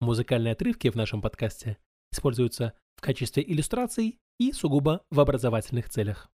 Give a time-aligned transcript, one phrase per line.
[0.00, 1.76] Музыкальные отрывки в нашем подкасте
[2.12, 6.30] используются в качестве иллюстраций и сугубо в образовательных целях.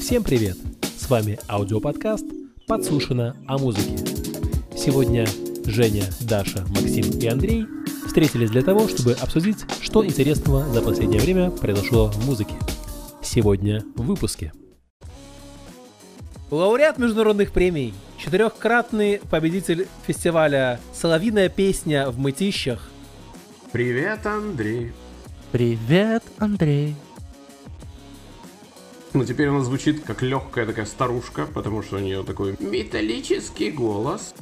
[0.00, 0.56] Всем привет!
[0.96, 2.24] С вами аудиоподкаст
[2.66, 3.98] «Подслушано о музыке».
[4.74, 5.26] Сегодня
[5.66, 7.66] Женя, Даша, Максим и Андрей
[8.06, 12.54] встретились для того, чтобы обсудить, что интересного за последнее время произошло в музыке.
[13.22, 14.54] Сегодня в выпуске.
[16.50, 22.90] Лауреат международных премий, четырехкратный победитель фестиваля «Соловиная песня в мытищах».
[23.70, 24.90] Привет, Андрей.
[25.52, 26.96] Привет, Андрей.
[29.12, 34.34] Ну, теперь она звучит как легкая такая старушка, потому что у нее такой металлический голос.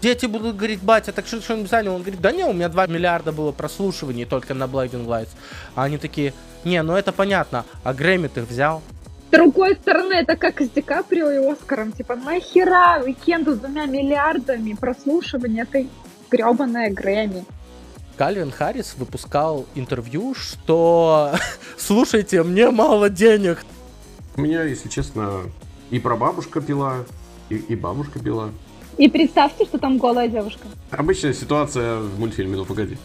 [0.00, 1.88] Дети будут говорить, батя, так что что написали?
[1.88, 5.28] Он говорит, да не, у меня 2 миллиарда было прослушиваний только на Blinding Lights.
[5.74, 6.32] А они такие,
[6.64, 8.82] не, ну это понятно, а Грэмми ты взял?
[9.32, 11.92] С другой стороны, это как с Ди Каприо и Оскаром.
[11.92, 15.88] Типа, нахера Уикенду с двумя миллиардами прослушивания этой
[16.30, 17.46] гребаная Грэмми.
[18.18, 21.32] Кальвин Харрис выпускал интервью, что
[21.78, 23.64] слушайте, мне мало денег.
[24.36, 25.40] У меня, если честно,
[25.88, 26.96] и прабабушка пила,
[27.48, 28.50] и, и бабушка пила.
[28.98, 30.68] И представьте, что там голая девушка.
[30.90, 32.98] Обычная ситуация в мультфильме «Ну погоди».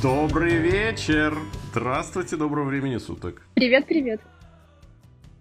[0.00, 1.36] Добрый вечер!
[1.72, 3.42] Здравствуйте, доброго времени суток.
[3.54, 4.20] Привет, привет.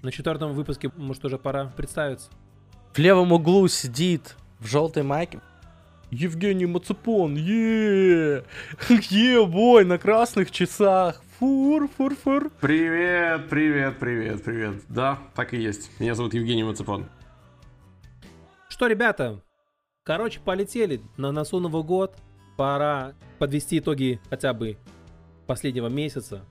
[0.02, 2.32] На четвертом выпуске, может, уже пора представиться.
[2.92, 5.42] В левом углу сидит в желтой майке
[6.10, 8.44] Евгений Мацепон, е
[9.12, 12.50] е бой, на красных часах, фур, фур, фур.
[12.60, 14.74] Привет, привет, привет, привет.
[14.90, 15.92] Да, так и есть.
[16.00, 17.06] Меня зовут Евгений Мацепон.
[18.70, 19.40] Что, ребята,
[20.02, 21.00] короче, полетели.
[21.16, 22.16] На носу Новый год.
[22.58, 24.78] Пора подвести итоги хотя бы
[25.46, 26.44] последнего месяца.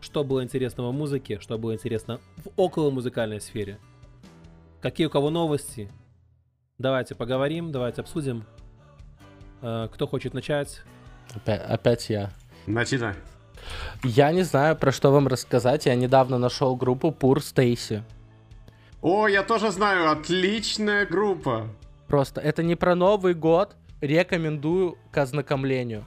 [0.00, 3.78] Что было интересного в музыке, что было интересно в около музыкальной сфере.
[4.80, 5.90] Какие у кого новости?
[6.76, 8.44] Давайте поговорим, давайте обсудим.
[9.62, 10.82] Э, Кто хочет начать?
[11.34, 12.30] Опять, опять я.
[12.66, 13.14] Начинай.
[14.02, 15.86] Я не знаю, про что вам рассказать.
[15.86, 18.02] Я недавно нашел группу Пур Стейси.
[19.00, 21.68] О, я тоже знаю, отличная группа.
[22.08, 23.76] Просто это не про Новый год.
[24.02, 26.04] Рекомендую к ознакомлению.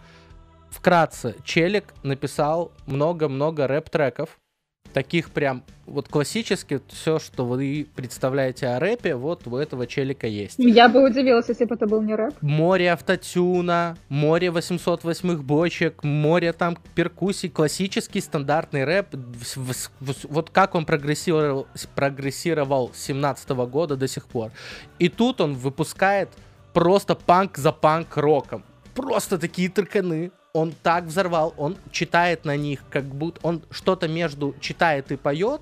[0.69, 4.37] Вкратце, Челик написал много-много рэп-треков.
[4.91, 10.55] Таких прям, вот классически, все, что вы представляете о рэпе, вот у этого челика есть.
[10.57, 12.33] Я бы удивилась, если бы это был не рэп.
[12.41, 19.07] Море автотюна, море 808 бочек, море там перкуссий, классический стандартный рэп.
[20.29, 24.51] Вот как он прогрессировал, прогрессировал с 17 года до сих пор.
[24.99, 26.29] И тут он выпускает
[26.75, 28.63] просто панк за панк роком.
[28.93, 30.31] Просто такие треканы.
[30.53, 35.61] Он так взорвал, он читает на них, как будто он что-то между читает и поет.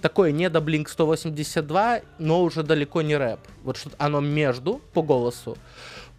[0.00, 3.38] Такое не до Blink 182, но уже далеко не рэп.
[3.62, 5.56] Вот что оно между по голосу.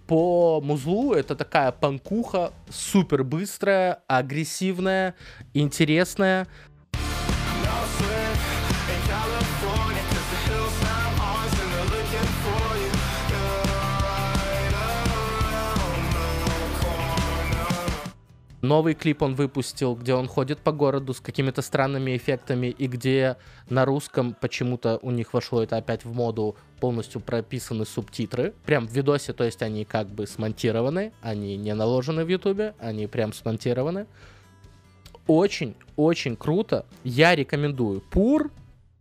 [0.07, 5.15] По музлу это такая панкуха, супер быстрая, агрессивная,
[5.53, 6.47] интересная.
[18.63, 23.35] Новый клип он выпустил, где он ходит по городу с какими-то странными эффектами, и где
[23.69, 28.53] на русском почему-то у них вошло это опять в моду, полностью прописаны субтитры.
[28.65, 33.05] Прям в видосе, то есть они как бы смонтированы, они не наложены в ютубе, они
[33.07, 34.07] прям смонтированы.
[35.27, 36.85] Очень-очень круто.
[37.03, 37.99] Я рекомендую.
[37.99, 38.49] Poor,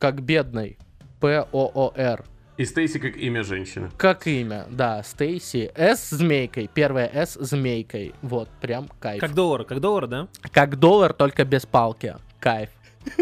[0.00, 0.76] как бедный,
[1.20, 2.24] P-O-O-R.
[2.62, 3.90] И Stacy как имя женщины.
[3.96, 5.72] Как имя, да, Stacy.
[5.76, 8.14] S змейкой, первая S змейкой.
[8.22, 9.20] Вот, прям кайф.
[9.20, 10.28] Как доллар, как доллар, да?
[10.52, 12.14] Как доллар, только без палки.
[12.38, 12.70] Кайф.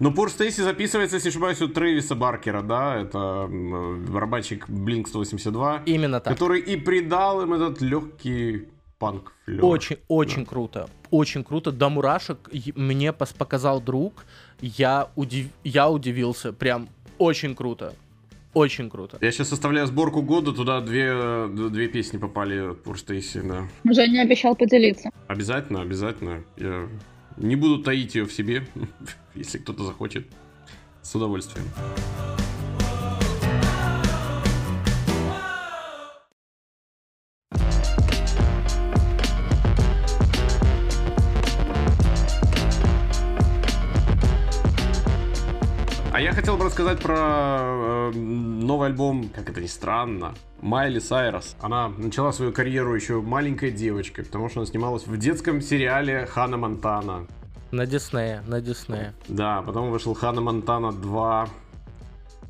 [0.00, 6.20] Ну, Poor Stacy записывается, если ошибаюсь, у Трэвиса Баркера, да, это барабанщик Blink 182, Именно
[6.20, 6.32] так.
[6.32, 8.68] который и придал им этот легкий
[9.00, 9.64] панк флёр.
[9.64, 10.88] Очень, очень круто.
[11.10, 11.72] Очень круто.
[11.72, 12.38] До мурашек
[12.76, 14.24] мне показал друг.
[14.60, 16.52] Я, удив- я удивился.
[16.52, 17.92] Прям очень круто.
[18.54, 19.18] Очень круто.
[19.20, 23.68] Я сейчас составляю сборку года, туда две, две песни попали Пур Стейси, да.
[23.84, 25.10] Женя обещал поделиться.
[25.26, 26.42] Обязательно, обязательно.
[26.56, 26.88] Я
[27.36, 28.66] не буду таить ее в себе,
[29.34, 30.26] если кто-то захочет.
[31.02, 31.64] С удовольствием.
[46.48, 51.54] Хотел бы рассказать про э, новый альбом, как это ни странно, Майли Сайрос.
[51.60, 56.56] Она начала свою карьеру еще маленькой девочкой, потому что она снималась в детском сериале Хана
[56.56, 57.26] Монтана.
[57.70, 59.12] На Диснея, на Диснея.
[59.28, 61.48] Да, потом вышел Хана Монтана 2.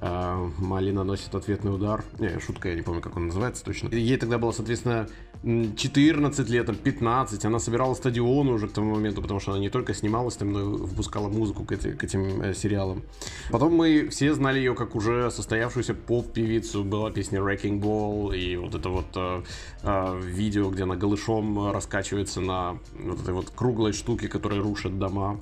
[0.00, 2.04] Э, Малина носит ответный удар.
[2.20, 3.88] Не, шутка, я не помню, как он называется точно.
[3.88, 5.08] Ей тогда было, соответственно,
[5.42, 7.44] 14 лет, там, 15.
[7.44, 10.60] Она собирала стадионы уже к тому моменту, потому что она не только снималась там, но
[10.60, 13.02] и выпускала музыку к, эти- к этим э, сериалам.
[13.50, 16.82] Потом мы все знали ее как уже состоявшуюся поп-певицу.
[16.84, 19.42] Была песня Wrecking Ball и вот это вот э,
[19.82, 25.38] э, видео, где она голышом раскачивается на вот этой вот круглой штуке, которая рушит дома.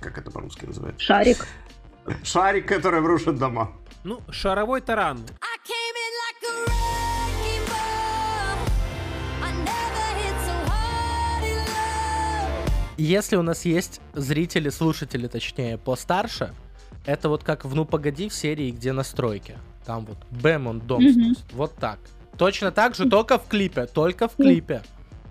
[0.00, 1.00] Как это по-русски называется?
[1.00, 1.46] Шарик.
[2.24, 3.70] Шарик, который рушит дома.
[4.02, 5.18] Ну, шаровой таран.
[5.40, 5.56] I
[13.02, 16.54] Если у нас есть зрители, слушатели, точнее, постарше,
[17.04, 19.56] это вот как в «Ну, погоди» в серии, где настройки.
[19.84, 21.52] Там вот бэм, он дом сносит.
[21.52, 21.98] Вот так.
[22.38, 23.86] Точно так же, только в клипе.
[23.86, 24.82] Только в клипе.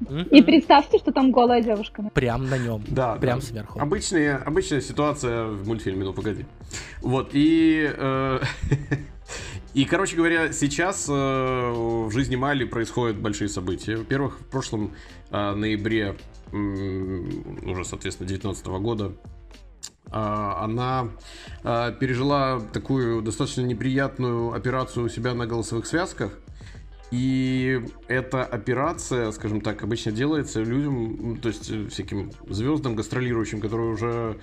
[0.02, 0.24] Мгм.
[0.24, 2.04] И представьте, что там голая девушка.
[2.14, 2.84] Прям на нем.
[2.90, 3.46] Да, Прям да.
[3.46, 3.80] сверху.
[3.80, 6.46] Обычная, обычная ситуация в мультфильме, ну погоди.
[7.02, 7.90] Вот, и...
[7.90, 8.40] э,
[9.74, 13.96] И, короче говоря, сейчас э, в жизни Мали происходят большие события.
[13.96, 14.94] Во-первых, в прошлом
[15.30, 16.18] э, ноябре,
[16.52, 19.14] уже, соответственно, 19 года,
[20.12, 21.10] а, она
[21.64, 26.38] а, пережила такую достаточно неприятную операцию у себя на голосовых связках.
[27.12, 33.92] И эта операция, скажем так, обычно делается людям, то есть э, всяким звездам гастролирующим, которые
[33.92, 34.38] уже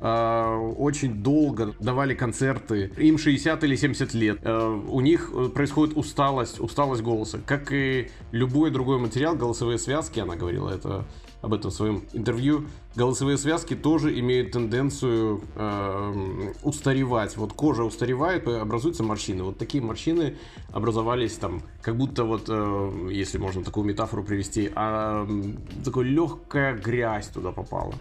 [0.00, 2.92] а, очень долго давали концерты.
[2.96, 4.38] Им 60 или 70 лет.
[4.42, 7.38] Э, у них э, происходит усталость, усталость голоса.
[7.46, 11.06] Как и любой другой материал, голосовые связки, она говорила это
[11.40, 17.36] об этом в своем интервью, голосовые связки тоже имеют тенденцию эм, устаревать.
[17.36, 19.44] Вот кожа устаревает, э, образуются морщины.
[19.44, 20.36] Вот такие морщины
[20.72, 26.76] образовались там, как будто вот, э, если можно такую метафору привести, а, м, такая легкая
[26.76, 27.94] грязь туда попала.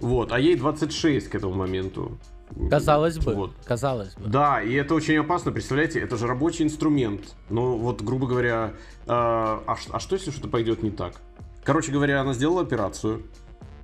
[0.00, 2.18] Вот, а ей 26 к этому моменту.
[2.68, 3.34] Казалось бы.
[3.34, 3.52] Вот.
[3.64, 4.28] Казалось бы.
[4.28, 7.36] Да, и это очень опасно, представляете, это же рабочий инструмент.
[7.48, 8.72] Ну, вот, грубо говоря,
[9.06, 11.20] э, а, а что если что-то пойдет не так?
[11.64, 13.22] Короче говоря, она сделала операцию.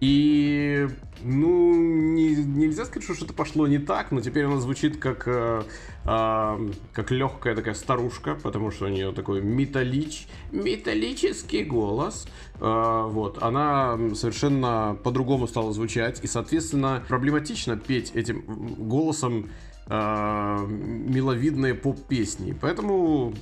[0.00, 0.88] И,
[1.22, 5.62] ну, не- нельзя сказать, что что-то пошло не так, но теперь она звучит как, э,
[6.04, 6.60] а,
[6.92, 12.28] как легкая такая старушка, потому что у нее такой металлич, металлический голос.
[12.60, 18.42] А, вот, она совершенно по-другому стала звучать, и, соответственно, проблематично петь этим
[18.76, 19.48] голосом
[19.88, 22.54] а, миловидные поп-песни.
[22.60, 23.32] Поэтому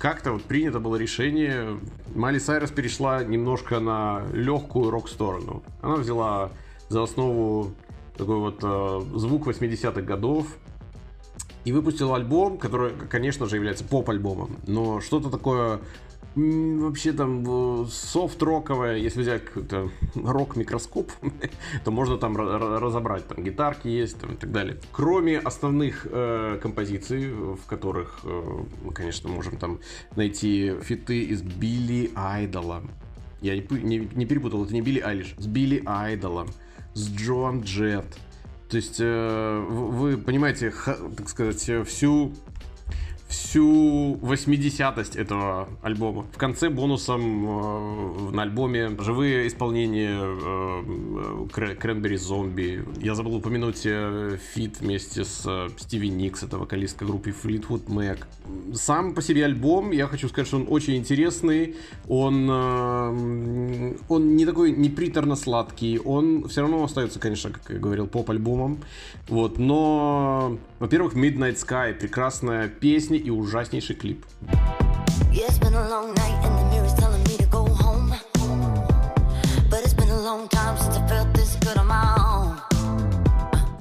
[0.00, 1.78] как-то вот принято было решение.
[2.14, 5.62] Майли Сайрес перешла немножко на легкую рок-сторону.
[5.82, 6.50] Она взяла
[6.88, 7.74] за основу
[8.16, 10.56] такой вот э, звук 80-х годов
[11.66, 15.80] и выпустила альбом, который, конечно же, является поп-альбомом, но что-то такое
[16.36, 17.44] вообще там
[17.82, 21.10] э, софт-роковое, если взять какой-то рок-микроскоп,
[21.84, 24.76] то можно там ра- ра- разобрать, там гитарки есть там, и так далее.
[24.92, 29.80] Кроме основных э, композиций, в которых э, мы, конечно, можем там
[30.16, 32.82] найти фиты из Билли Айдола.
[33.40, 36.48] Я не, не- не перепутал, это не Билли Айлиш, с Билли Айдолом,
[36.94, 38.06] с Джоан Джет.
[38.68, 42.32] То есть э, вы понимаете, ха- так сказать, всю
[43.30, 46.26] всю 80-ость этого альбома.
[46.32, 52.84] В конце бонусом э, на альбоме живые исполнения э, э, Cranberries Zombie.
[53.00, 58.18] Я забыл упомянуть э, фит вместе с э, Стиви Никс, это вокалистка группы Fleetwood Mac.
[58.74, 61.76] Сам по себе альбом, я хочу сказать, что он очень интересный.
[62.08, 66.00] Он, э, он не такой не приторно-сладкий.
[66.04, 68.80] Он все равно остается, конечно, как я говорил, поп-альбомом.
[69.28, 74.24] Вот, но, во-первых, Midnight Sky прекрасная песня и ужаснейший клип.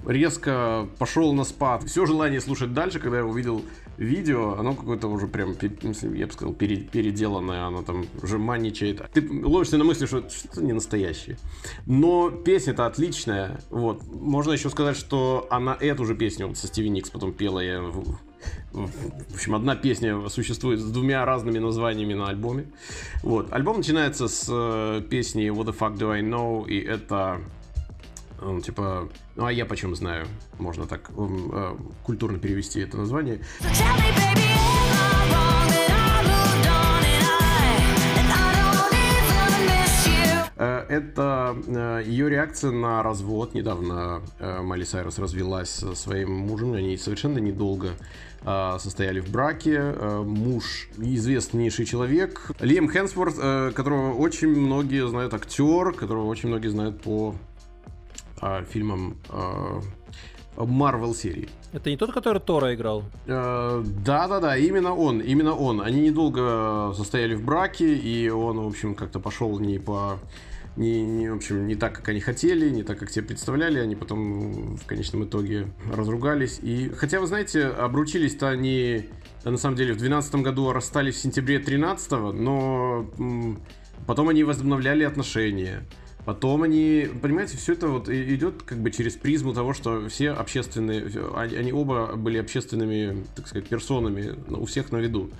[0.10, 1.84] Резко пошел на спад.
[1.84, 3.62] Все желание слушать дальше, когда я увидел
[3.98, 9.04] видео, оно какое-то уже прям, ну, я бы сказал, пере- переделанное, оно там уже маничает.
[9.14, 11.38] Ты ловишься на мысли, что что-то не настоящее.
[11.86, 13.60] Но песня-то отличная.
[13.70, 14.04] Вот.
[14.08, 17.80] Можно еще сказать, что она эту же песню вот со Стиви Никс потом пела я
[18.72, 22.66] в- общем, одна песня существует с двумя разными названиями на альбоме.
[23.24, 23.52] Вот.
[23.54, 26.68] Альбом начинается с э, песни What the fuck do I know?
[26.68, 27.40] И это
[28.42, 30.26] он типа, ну а я почем знаю,
[30.60, 33.42] можно так м, э, культурно перевести это название.
[33.62, 35.59] So
[42.06, 43.54] ее реакция на развод.
[43.54, 47.90] Недавно э, Майли Сайрус развелась со своим мужем, они совершенно недолго
[48.42, 49.76] э, состояли в браке.
[49.78, 52.52] Э, муж известнейший человек.
[52.60, 57.36] Лиам Хэнсворт, э, которого очень многие знают, актер, которого очень многие знают по
[58.42, 59.82] э, фильмам э,
[60.58, 61.50] Marvel серии.
[61.72, 63.04] Это не тот, который Тора играл?
[63.28, 65.82] Э, Да-да-да, именно он, именно он.
[65.82, 70.20] Они недолго состояли в браке, и он, в общем, как-то пошел не по...
[70.80, 73.80] Не, не, в общем, не так, как они хотели, не так, как себе представляли.
[73.80, 76.60] Они потом в конечном итоге разругались.
[76.62, 79.10] И, хотя, вы знаете, обручились-то они,
[79.44, 83.12] на самом деле, в 2012 году, а расстались в сентябре 2013, но
[84.08, 85.84] потом они возобновляли отношения.
[86.30, 91.10] Потом они, понимаете, все это вот идет как бы через призму того, что все общественные,
[91.36, 95.32] они, они оба были общественными, так сказать, персонами, у всех на виду.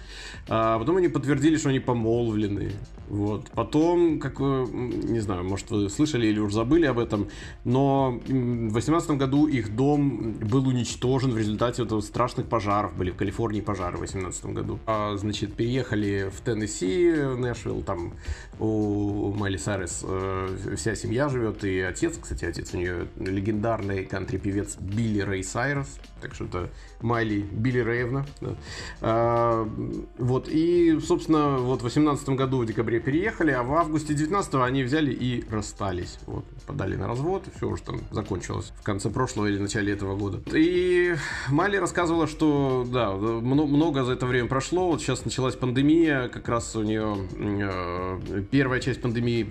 [0.48, 2.72] А потом они подтвердили, что они помолвлены.
[3.08, 3.52] Вот.
[3.52, 7.28] Потом, как вы, не знаю, может вы слышали или уже забыли об этом,
[7.66, 12.96] но в 2018 году их дом был уничтожен в результате вот страшных пожаров.
[12.96, 14.80] Были в Калифорнии пожары в 2018 году.
[14.88, 18.14] А, значит, переехали в Теннесси, Нэшвилл, там
[18.60, 24.78] у Майли Сайрес э, вся семья живет, и отец, кстати, отец у нее легендарный кантри-певец
[24.78, 26.70] Билли Рэй Сайрес, так что это
[27.02, 28.26] Майли Билли Рейвна.
[28.42, 28.56] да.
[29.02, 29.70] А,
[30.18, 34.84] вот, и, собственно, вот в 18 году в декабре переехали, а в августе 19 они
[34.84, 36.20] взяли и расстались.
[36.26, 40.42] Вот, подали на развод, все уже там закончилось в конце прошлого или начале этого года.
[40.54, 41.16] И
[41.50, 46.48] Майли рассказывала, что, да, мно- много за это время прошло, вот сейчас началась пандемия, как
[46.50, 49.44] раз у нее э, первая часть пандемии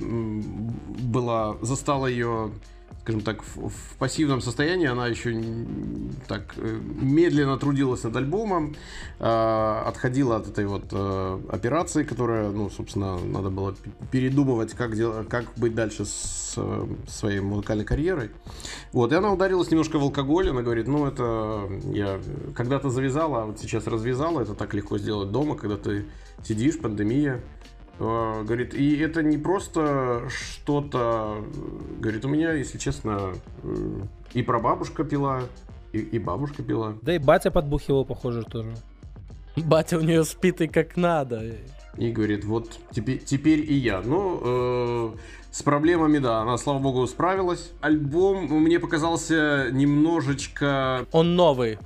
[1.03, 2.51] была, застала ее
[3.09, 4.87] скажем так, в, в пассивном состоянии.
[4.87, 5.35] Она еще
[6.27, 8.77] так э, медленно трудилась над альбомом,
[9.19, 13.75] э, отходила от этой вот э, операции, которая, ну, собственно, надо было
[14.11, 18.29] передумывать, как, дел- как быть дальше с э, своей музыкальной карьерой.
[18.93, 20.51] Вот, и она ударилась немножко в алкоголь.
[20.51, 22.21] Она говорит, ну, это я
[22.55, 24.43] когда-то завязала, а вот сейчас развязала.
[24.43, 26.05] Это так легко сделать дома, когда ты
[26.45, 27.41] сидишь, пандемия.
[27.99, 31.45] Э, Говорит, и это не просто что-то...
[31.45, 34.01] э, Говорит, у меня, если честно, э,
[34.35, 35.43] и прабабушка пила,
[35.93, 36.95] и, и бабушка пила.
[37.03, 38.75] Да и батя подбухивал, похоже, тоже.
[39.57, 41.43] Батя у нее спитый как надо.
[41.97, 44.01] И говорит, вот теперь, теперь и я.
[44.05, 45.11] Ну, э,
[45.51, 47.73] с проблемами, да, она, слава богу, справилась.
[47.81, 51.07] Альбом мне показался немножечко...
[51.11, 51.79] Он новый.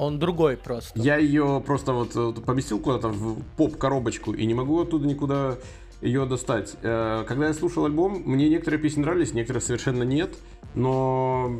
[0.00, 0.98] Он другой просто.
[0.98, 5.58] Я ее просто вот э, поместил куда-то в поп-коробочку и не могу оттуда никуда
[6.00, 6.74] ее достать.
[6.80, 10.38] Э, Когда я слушал альбом, мне некоторые песни нравились, некоторые совершенно нет.
[10.74, 11.54] Но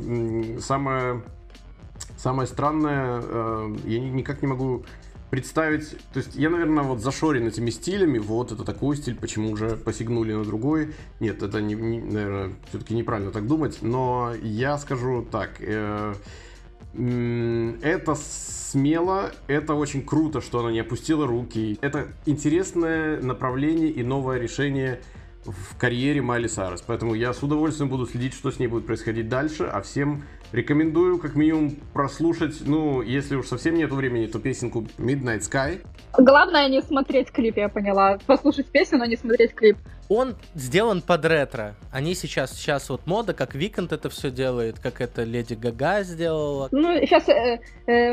[0.59, 1.21] самое,
[2.17, 4.85] самое странное, э, я ни- никак не могу
[5.29, 9.77] представить, то есть я, наверное, вот зашорен этими стилями, вот это такой стиль, почему же
[9.77, 10.95] посягнули на другой.
[11.19, 16.15] Нет, это, не, не- наверное, все-таки неправильно так думать, но я скажу так, э,
[16.93, 21.77] это смело, это очень круто, что она не опустила руки.
[21.81, 25.01] Это интересное направление и новое решение
[25.45, 26.81] в карьере Майли Сайрус.
[26.81, 29.63] Поэтому я с удовольствием буду следить, что с ней будет происходить дальше.
[29.63, 35.39] А всем рекомендую, как минимум, прослушать, ну, если уж совсем нету времени, то песенку Midnight
[35.39, 35.85] Sky.
[36.17, 38.19] Главное не смотреть клип, я поняла.
[38.25, 39.77] Послушать песню, но не смотреть клип.
[40.09, 41.75] Он сделан под ретро.
[41.89, 46.67] Они сейчас, сейчас вот мода, как Викенд это все делает, как это Леди Гага сделала.
[46.73, 47.25] Ну, сейчас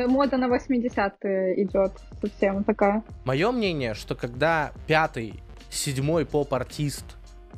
[0.08, 1.92] мода на 80-е идет
[2.23, 3.02] совсем такая.
[3.25, 7.04] Мое мнение, что когда пятый, седьмой поп-артист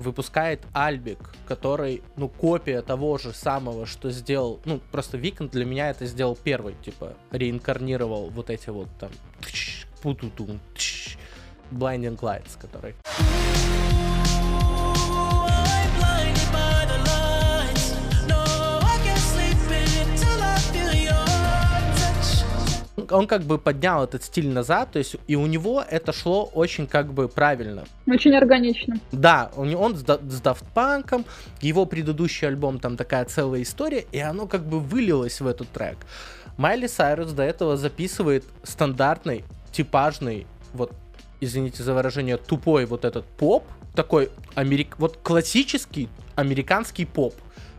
[0.00, 5.90] выпускает альбик, который, ну, копия того же самого, что сделал, ну, просто Викенд для меня
[5.90, 9.10] это сделал первый, типа, реинкарнировал вот эти вот там
[9.42, 10.60] тч, путутум,
[11.70, 12.94] Blinding Lights, который.
[23.10, 26.86] Он как бы поднял этот стиль назад, то есть и у него это шло очень
[26.86, 27.84] как бы правильно.
[28.06, 28.98] Очень органично.
[29.12, 31.24] Да, он, он с, с Daft Punk'ом,
[31.60, 35.98] его предыдущий альбом, там такая целая история, и оно как бы вылилось в этот трек.
[36.56, 40.92] Майли Сайрус до этого записывает стандартный, типажный, вот,
[41.40, 43.64] извините за выражение, тупой вот этот поп,
[43.94, 44.96] такой америк...
[44.98, 47.34] вот классический американский поп.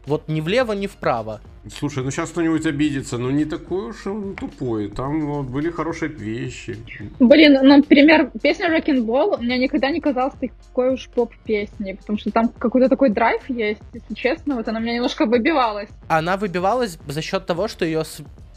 [0.06, 1.42] Вот ни влево, ни вправо.
[1.70, 4.89] Слушай, ну сейчас кто-нибудь обидится, но не такой уж он тупой.
[4.89, 6.77] Там вот, были хорошие вещи.
[7.20, 12.50] Блин, ну, например, песня Rock'n'Ball мне никогда не казалась такой уж поп-песней, потому что там
[12.50, 15.89] какой-то такой драйв есть, если честно, вот она меня немножко выбивалась.
[16.08, 18.03] Она выбивалась за счет того, что ее,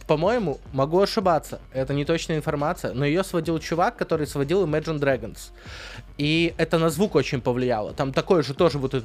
[0.06, 5.50] по-моему, могу ошибаться, это не точная информация, но ее сводил чувак, который сводил Imagine Dragons.
[6.16, 7.92] И это на звук очень повлияло.
[7.92, 9.04] Там такой же тоже вот этот...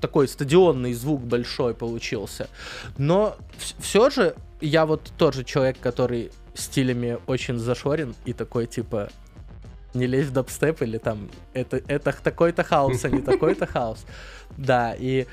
[0.00, 2.48] такой стадионный звук большой получился.
[2.98, 3.36] Но
[3.78, 9.10] все же я вот тоже человек, который стилями очень зашорен и такой типа
[9.94, 14.04] не лезь в дабстеп или там это, это такой-то хаос, а не такой-то хаос.
[14.56, 15.26] Да, и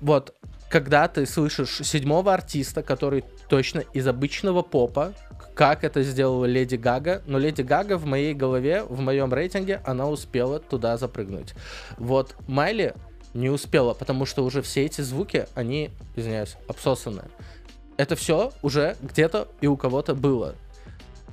[0.00, 0.34] вот
[0.68, 5.12] когда ты слышишь седьмого артиста, который точно из обычного попа,
[5.54, 10.08] как это сделала Леди Гага, но Леди Гага в моей голове, в моем рейтинге, она
[10.08, 11.54] успела туда запрыгнуть.
[11.98, 12.94] Вот Майли
[13.34, 17.24] не успела, потому что уже все эти звуки, они, извиняюсь, обсосаны.
[17.96, 20.54] Это все уже где-то и у кого-то было.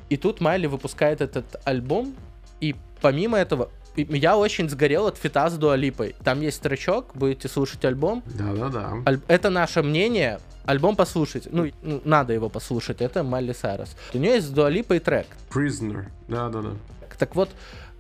[0.10, 2.16] И тут Майли выпускает этот альбом,
[2.60, 6.16] и помимо этого, я очень сгорел от фита с Дуалипой.
[6.24, 8.24] Там есть тречок, будете слушать альбом.
[8.26, 8.94] Да-да-да.
[9.06, 10.40] Аль- это наше мнение.
[10.66, 11.48] Альбом послушать.
[11.52, 13.02] Ну, ну, надо его послушать.
[13.02, 13.96] Это Майли Сайрос.
[14.14, 15.28] У нее есть с Дуалипой трек.
[15.50, 16.08] Prisoner.
[16.28, 16.72] Да-да-да.
[17.18, 17.50] Так вот,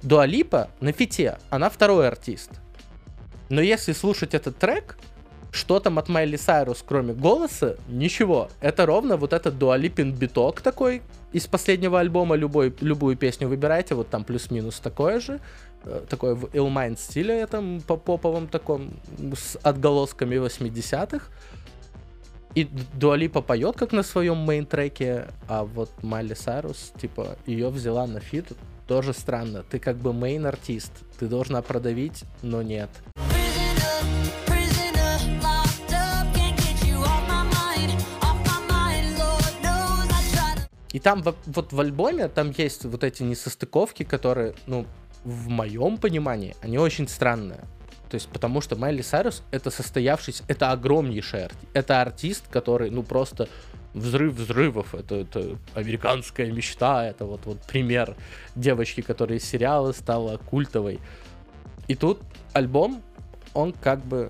[0.04, 2.52] Дуа Липа на фите, она второй артист.
[3.50, 4.98] Но если слушать этот трек,
[5.52, 7.78] что там от Майли Сайрус, кроме голоса?
[7.88, 8.50] Ничего.
[8.62, 11.02] Это ровно вот этот дуалипин биток такой
[11.32, 12.36] из последнего альбома.
[12.36, 15.40] Любой, любую песню выбирайте, вот там плюс-минус такое же.
[15.84, 19.00] Э, такое в Illmind стиле этом по поповом таком
[19.36, 21.26] с отголосками 80-х.
[22.56, 28.08] И Дуа Липа поет как на своем main-треке, а вот Майли Сайрус, типа, ее взяла
[28.08, 28.48] на фит.
[28.88, 29.64] Тоже странно.
[29.70, 32.90] Ты как бы мейн-артист, ты должна продавить, но нет.
[40.98, 44.88] И там вот в альбоме там есть вот эти несостыковки, которые, ну,
[45.24, 47.60] в моем понимании, они очень странные.
[48.10, 51.70] То есть, потому что Майли Сайрус это состоявшийся, это огромнейший артист.
[51.74, 53.48] Это артист, который, ну, просто
[53.94, 54.96] взрыв взрывов.
[54.96, 57.06] Это, это американская мечта.
[57.06, 58.16] Это вот, вот пример
[58.56, 61.00] девочки, которая из сериала стала культовой.
[61.88, 62.22] И тут
[62.54, 63.04] альбом,
[63.58, 64.30] он как бы,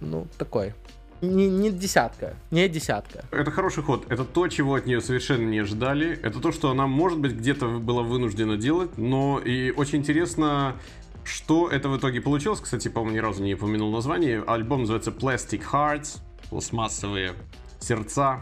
[0.00, 0.74] ну, такой,
[1.22, 3.24] не, не десятка, не десятка.
[3.30, 4.04] Это хороший ход.
[4.10, 6.18] Это то, чего от нее совершенно не ожидали.
[6.22, 8.98] Это то, что она, может быть, где-то была вынуждена делать.
[8.98, 10.74] Но и очень интересно,
[11.24, 12.60] что это в итоге получилось.
[12.60, 14.44] Кстати, по-моему, ни разу не упомянул название.
[14.46, 16.18] Альбом называется Plastic Hearts.
[16.50, 17.32] Пластмассовые
[17.80, 18.40] сердца.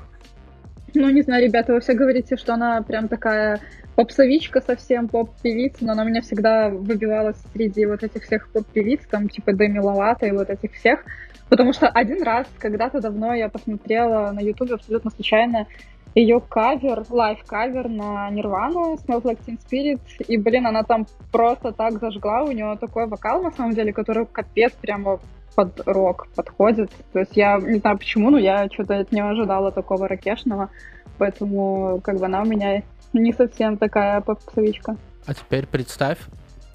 [0.95, 3.61] Ну, не знаю, ребята, вы все говорите, что она прям такая
[3.95, 9.53] попсовичка совсем, поп-певица, но она меня всегда выбивалась среди вот этих всех поп-певиц, там, типа
[9.53, 11.05] Деми Ловато и вот этих всех.
[11.49, 15.67] Потому что один раз, когда-то давно я посмотрела на ютубе абсолютно случайно
[16.15, 21.99] ее кавер, live-кавер на Нирвану Smells Like Teen Spirit, и, блин, она там просто так
[21.99, 25.19] зажгла, у нее такой вокал, на самом деле, который капец прямо
[25.57, 26.91] под рок подходит.
[27.13, 30.71] То есть я не знаю почему, но я что-то не ожидала такого ракешного,
[31.19, 32.83] поэтому как бы она у меня
[33.19, 34.97] не совсем такая попсовичка.
[35.27, 36.19] А теперь представь,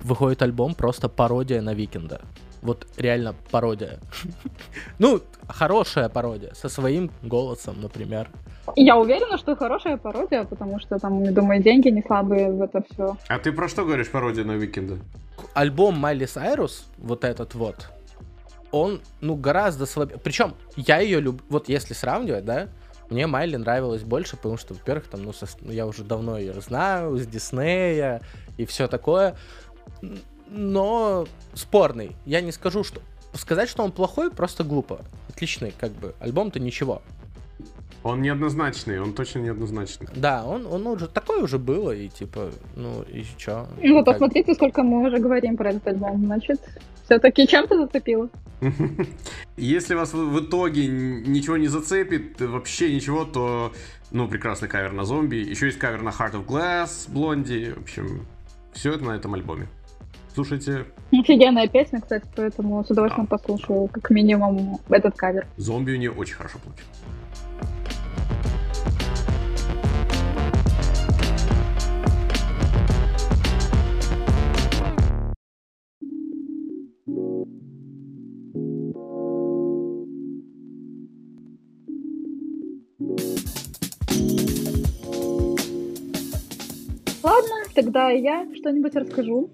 [0.01, 2.21] выходит альбом просто пародия на Викенда
[2.61, 3.99] вот реально пародия.
[4.99, 8.29] ну, хорошая пародия, со своим голосом, например.
[8.75, 13.17] Я уверена, что хорошая пародия, потому что там, думаю, деньги не слабые в это все.
[13.27, 14.97] А ты про что говоришь пародия на Викенда?
[15.53, 17.89] Альбом Майли Сайрус, вот этот вот,
[18.71, 20.19] он, ну, гораздо слабее.
[20.23, 22.67] Причем я ее люблю, вот если сравнивать, да,
[23.09, 26.59] мне Майли нравилась больше, потому что, во-первых, там, ну, со, ну, я уже давно ее
[26.61, 28.21] знаю, с Диснея
[28.57, 29.35] и все такое
[30.49, 32.15] но спорный.
[32.25, 33.01] Я не скажу, что...
[33.33, 35.01] Сказать, что он плохой, просто глупо.
[35.29, 36.15] Отличный, как бы.
[36.19, 37.01] Альбом-то ничего.
[38.01, 40.07] Он неоднозначный, он точно неоднозначный.
[40.15, 43.67] Да, он, он уже такой уже было, и типа, ну и чё?
[43.81, 44.13] Ну, как...
[44.13, 46.59] посмотрите, сколько мы уже говорим про этот альбом, значит,
[47.05, 48.29] все-таки чем-то зацепило.
[49.57, 53.73] Если вас в итоге ничего не зацепит, вообще ничего, то,
[54.11, 55.37] ну, прекрасный кавер на зомби.
[55.37, 57.73] Еще есть кавер на Heart of Glass, Блонди.
[57.77, 58.25] В общем,
[58.73, 59.67] все это на этом альбоме.
[60.33, 60.85] Слушайте.
[61.11, 63.37] Офигенная песня, кстати, поэтому с удовольствием да.
[63.37, 65.47] послушаю, как минимум, этот кавер.
[65.57, 66.99] Зомби у нее очень хорошо получилось.
[87.81, 89.49] Тогда я что-нибудь расскажу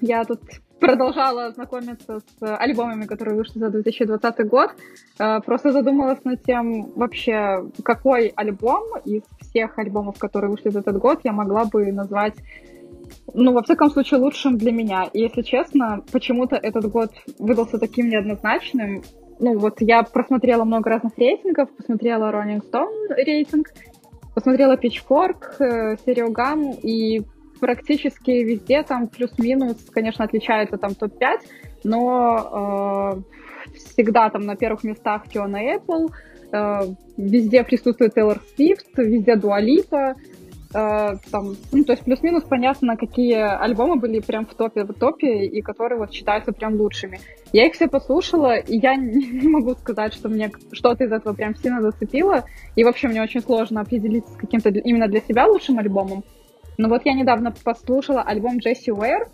[0.00, 0.40] я тут
[0.80, 4.70] продолжала знакомиться с альбомами, которые вышли за 2020 год.
[5.18, 10.98] Э, просто задумалась над тем вообще, какой альбом из всех альбомов, которые вышли за этот
[10.98, 12.34] год, я могла бы назвать,
[13.32, 15.08] ну, во всяком случае, лучшим для меня.
[15.12, 19.02] И, если честно, почему-то этот год выдался таким неоднозначным.
[19.40, 23.72] Ну, вот я просмотрела много разных рейтингов, посмотрела Rolling Stone рейтинг,
[24.34, 27.22] посмотрела Pitchfork, э, Gum, и
[27.64, 31.38] практически везде там плюс-минус, конечно, отличается там топ-5,
[31.84, 33.22] но
[33.64, 36.10] э, всегда там на первых местах Fiona Apple,
[36.52, 40.14] э, везде присутствует Тейлор Свифт, везде Дуалипа,
[40.74, 45.46] э, там, ну, то есть плюс-минус понятно, какие альбомы были прям в топе, в топе,
[45.46, 47.18] и которые вот считаются прям лучшими.
[47.54, 51.56] Я их все послушала, и я не могу сказать, что мне что-то из этого прям
[51.56, 52.44] сильно зацепило,
[52.76, 56.24] и вообще мне очень сложно определиться с каким-то именно для себя лучшим альбомом.
[56.76, 59.28] Но вот я недавно послушала альбом Джесси Уэйр,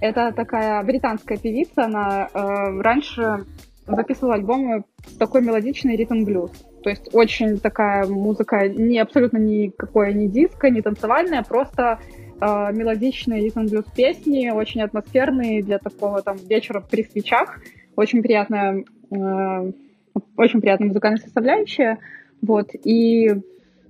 [0.00, 3.46] это такая британская певица, она э, раньше
[3.86, 6.50] записывала альбомы с такой мелодичный ритм блюз.
[6.82, 12.00] То есть очень такая музыка, не абсолютно никакой не диско, не танцевальная, просто
[12.40, 17.60] э, мелодичные ритм блюз песни, очень атмосферные для такого там вечера при свечах.
[17.96, 19.72] Очень приятная, э,
[20.36, 21.98] очень приятная музыкальная составляющая.
[22.42, 22.70] Вот.
[22.84, 23.30] И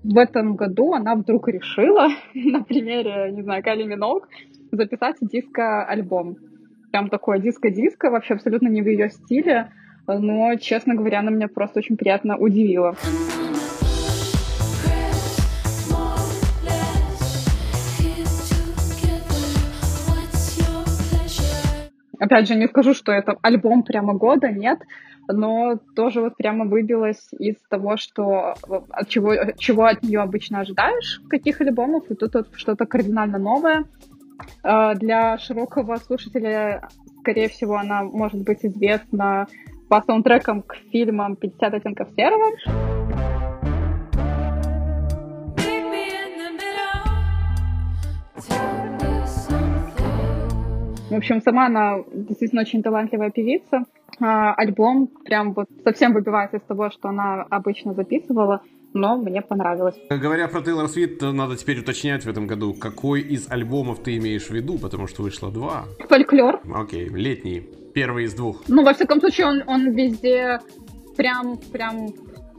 [0.04, 4.28] в этом году она вдруг решила, на примере, не знаю, Кали Миног,
[4.70, 6.36] записать диско-альбом.
[6.92, 9.70] Прям такое диско-диско, вообще абсолютно не в ее стиле,
[10.06, 12.94] но, честно говоря, она меня просто очень приятно удивила.
[22.24, 24.78] Опять же, не скажу, что это альбом прямо года, нет,
[25.28, 28.54] но тоже вот прямо выбилось из того, что
[28.88, 33.84] от чего, чего от нее обычно ожидаешь, каких альбомов, и тут вот что-то кардинально новое.
[34.62, 36.88] А, для широкого слушателя,
[37.20, 39.46] скорее всего, она может быть известна
[39.90, 43.03] по саундтрекам к фильмам «50 оттенков серого».
[51.14, 53.84] В общем, сама она действительно очень талантливая певица.
[54.18, 59.94] А, альбом прям вот совсем выбивается из того, что она обычно записывала, но мне понравилось.
[60.10, 64.46] Говоря про Тейлор Свит, надо теперь уточнять в этом году, какой из альбомов ты имеешь
[64.46, 65.84] в виду, потому что вышло два.
[66.08, 66.60] Фольклор.
[66.74, 67.62] Окей, летний.
[67.94, 68.64] Первый из двух.
[68.66, 70.58] Ну, во всяком случае, он, он везде
[71.16, 72.08] прям, прям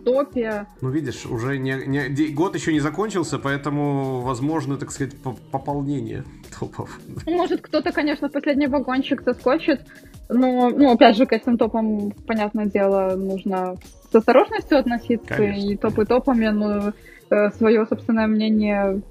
[0.06, 0.68] топе.
[0.82, 5.14] Ну, видишь, уже не, не, год еще не закончился, поэтому возможно, так сказать,
[5.52, 6.24] пополнение
[6.60, 7.00] топов.
[7.26, 9.82] Может, кто-то, конечно, последний вагончик заскочит,
[10.30, 13.76] но, ну, опять же, к этим топам, понятное дело, нужно
[14.12, 15.70] с осторожностью относиться, Конечно.
[15.70, 16.94] и топы топами, но
[17.30, 19.02] э, свое собственное мнение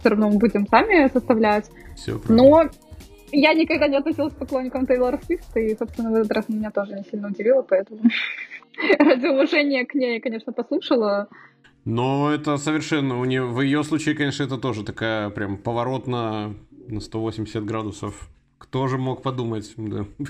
[0.00, 1.70] все равно мы будем сами составлять.
[1.94, 2.42] Все правильно.
[2.42, 2.70] Но
[3.30, 6.94] я никогда не относилась к поклонникам Тейлор Свифт, и, собственно, в этот раз меня тоже
[6.94, 8.00] не сильно удивило, поэтому
[8.98, 11.28] ради уважения к ней, конечно, послушала.
[11.84, 16.54] Но это совершенно, у нее, в ее случае, конечно, это тоже такая прям поворот на,
[16.88, 18.28] на 180 градусов.
[18.58, 20.06] Кто же мог подумать, да,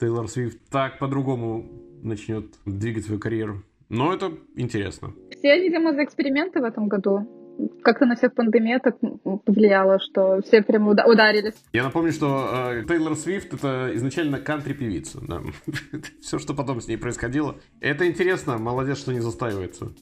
[0.00, 1.66] Тейлор Свифт так по-другому
[2.02, 3.62] начнет двигать свою карьеру.
[3.88, 5.12] Но это интересно.
[5.30, 7.41] Все, видимо, за эксперименты в этом году.
[7.82, 8.96] Как-то на всех пандемия так
[9.44, 11.54] повлияло, что все прям уда- ударились.
[11.72, 15.20] Я напомню, что э, Тейлор Свифт это изначально кантри-певица.
[15.20, 15.42] Да.
[16.22, 17.56] Все, что потом с ней происходило.
[17.80, 19.92] Это интересно, молодец, что не застаивается.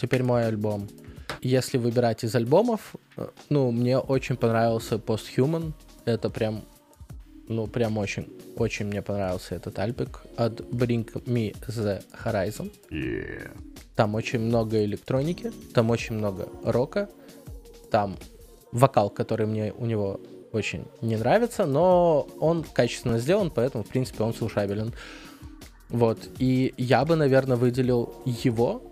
[0.00, 0.88] Теперь мой альбом.
[1.42, 5.72] Если выбирать из альбомов, э, ну, мне очень понравился Posthuman.
[6.04, 6.62] Это прям,
[7.48, 12.72] ну, прям очень, очень мне понравился этот альбик от Bring Me The Horizon.
[12.90, 13.50] Yeah.
[13.96, 17.08] Там очень много электроники, там очень много рока,
[17.90, 18.16] там
[18.72, 20.20] вокал, который мне у него
[20.52, 24.92] очень не нравится, но он качественно сделан, поэтому, в принципе, он слушабелен.
[25.88, 28.82] Вот, и я бы, наверное, выделил его.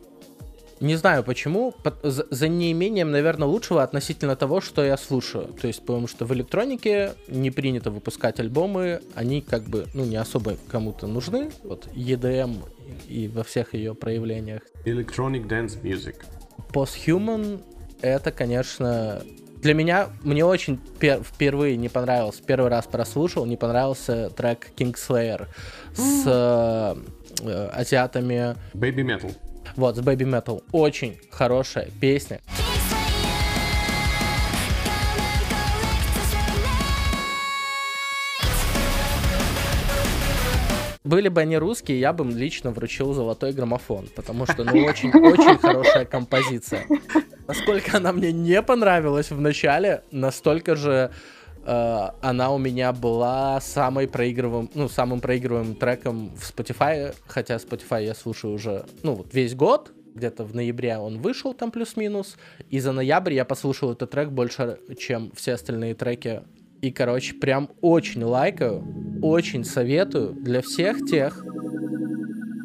[0.80, 5.46] Не знаю почему, по- за за неимением, наверное, лучшего относительно того, что я слушаю.
[5.60, 10.16] То есть, потому что в электронике не принято выпускать альбомы, они как бы, ну, не
[10.16, 11.50] особо кому-то нужны.
[11.62, 12.56] Вот EDM
[13.08, 14.62] и во всех ее проявлениях.
[14.84, 16.24] Electronic Dance Music.
[16.72, 17.62] Posthuman
[18.02, 19.22] это, конечно,
[19.62, 25.46] для меня, мне очень пер- впервые не понравился, первый раз прослушал, не понравился трек Kingslayer
[25.94, 26.96] с э,
[27.42, 29.34] э, азиатами, Baby Metal.
[29.76, 30.62] вот, с Baby Metal.
[30.72, 32.40] Очень хорошая песня.
[41.04, 45.58] Были бы они русские, я бы им лично вручил золотой граммофон, потому что, ну, очень-очень
[45.58, 46.86] хорошая композиция.
[47.46, 51.10] Насколько она мне не понравилась в начале, настолько же
[51.66, 58.06] э, она у меня была самой проигрываемым, ну, самым проигрываемым треком в Spotify, хотя Spotify
[58.06, 62.36] я слушаю уже, ну, вот весь год, где-то в ноябре он вышел там плюс-минус,
[62.70, 66.42] и за ноябрь я послушал этот трек больше, чем все остальные треки.
[66.84, 68.84] И, короче, прям очень лайкаю,
[69.22, 71.42] очень советую для всех тех,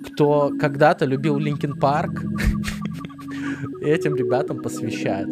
[0.07, 2.11] кто когда-то любил Linkin Park,
[3.81, 5.29] этим ребятам посвящать.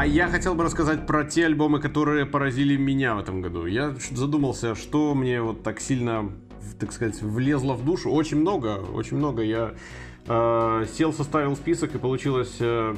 [0.00, 3.66] А я хотел бы рассказать про те альбомы, которые поразили меня в этом году.
[3.66, 6.32] Я задумался, что мне вот так сильно,
[6.78, 8.10] так сказать, влезло в душу.
[8.10, 9.42] Очень много, очень много.
[9.42, 9.74] Я
[10.26, 12.56] э, сел, составил список, и получилось...
[12.60, 12.94] э,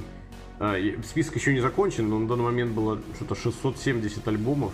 [0.60, 4.72] э, список еще не закончен, но на данный момент было что-то 670 альбомов.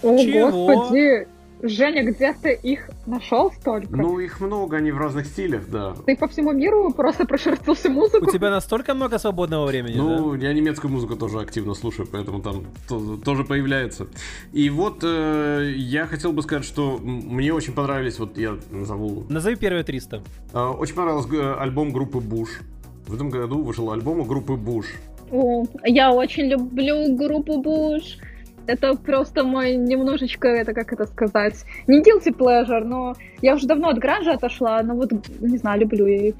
[0.00, 0.50] О, Чего?
[0.50, 1.28] господи.
[1.62, 3.96] Женя, где ты их нашел столько?
[3.96, 5.94] Ну, их много, они в разных стилях, да.
[6.04, 8.26] Ты по всему миру просто прошерстил всю музыку?
[8.26, 12.64] У тебя настолько много свободного времени, Ну, я немецкую музыку тоже активно слушаю, поэтому там
[12.88, 14.06] то- тоже появляется.
[14.52, 19.34] И вот э, я хотел бы сказать, что мне очень понравились, вот я назову, да?
[19.34, 20.22] Назови первые 300.
[20.52, 22.60] э, очень понравился г- альбом группы Буш.
[23.06, 24.86] В этом году вышел альбом группы Буш.
[25.30, 28.18] О, я очень люблю группу Буш.
[28.66, 33.90] Это просто мой немножечко, это как это сказать, не guilty pleasure, но я уже давно
[33.90, 36.34] от гранжа отошла, но вот, не знаю, люблю их.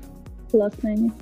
[0.51, 1.13] Классные они.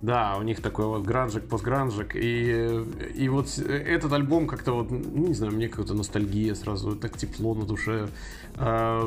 [0.00, 2.16] Да, у них такой вот гранжик, постгранжик.
[2.16, 7.16] И, и вот этот альбом как-то вот, ну, не знаю, мне какая-то ностальгия сразу, так
[7.16, 8.08] тепло на душе.
[8.56, 9.00] А,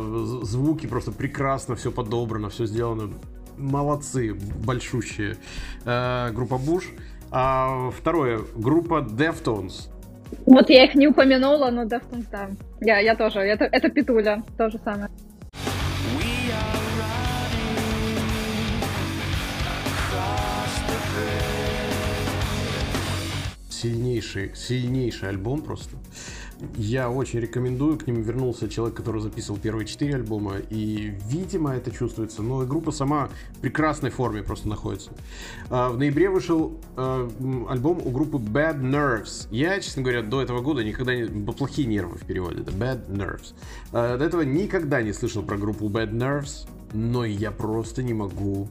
[0.43, 3.09] звуки просто прекрасно, все подобрано, все сделано.
[3.57, 5.37] Молодцы, большущие.
[5.85, 6.85] А, группа Буш.
[7.31, 9.89] А второе, группа Deftones.
[10.45, 12.49] Вот я их не упомянула, но Deftones, да.
[12.81, 15.09] Я, я тоже, это, это Петуля, то же самое.
[23.85, 25.95] Сильнейший, сильнейший альбом просто.
[26.75, 27.99] Я очень рекомендую.
[27.99, 30.55] К ним вернулся человек, который записывал первые четыре альбома.
[30.71, 32.41] И, видимо, это чувствуется.
[32.41, 35.11] Но группа сама в прекрасной форме просто находится.
[35.69, 37.29] А, В ноябре вышел а,
[37.69, 39.47] альбом у группы Bad Nerves.
[39.51, 41.25] Я, честно говоря, до этого года никогда не...
[41.51, 42.61] Плохие нервы в переводе.
[42.61, 43.53] Это Bad Nerves.
[43.91, 46.67] А, До этого никогда не слышал про группу Bad Nerves.
[46.91, 48.67] Но я просто не могу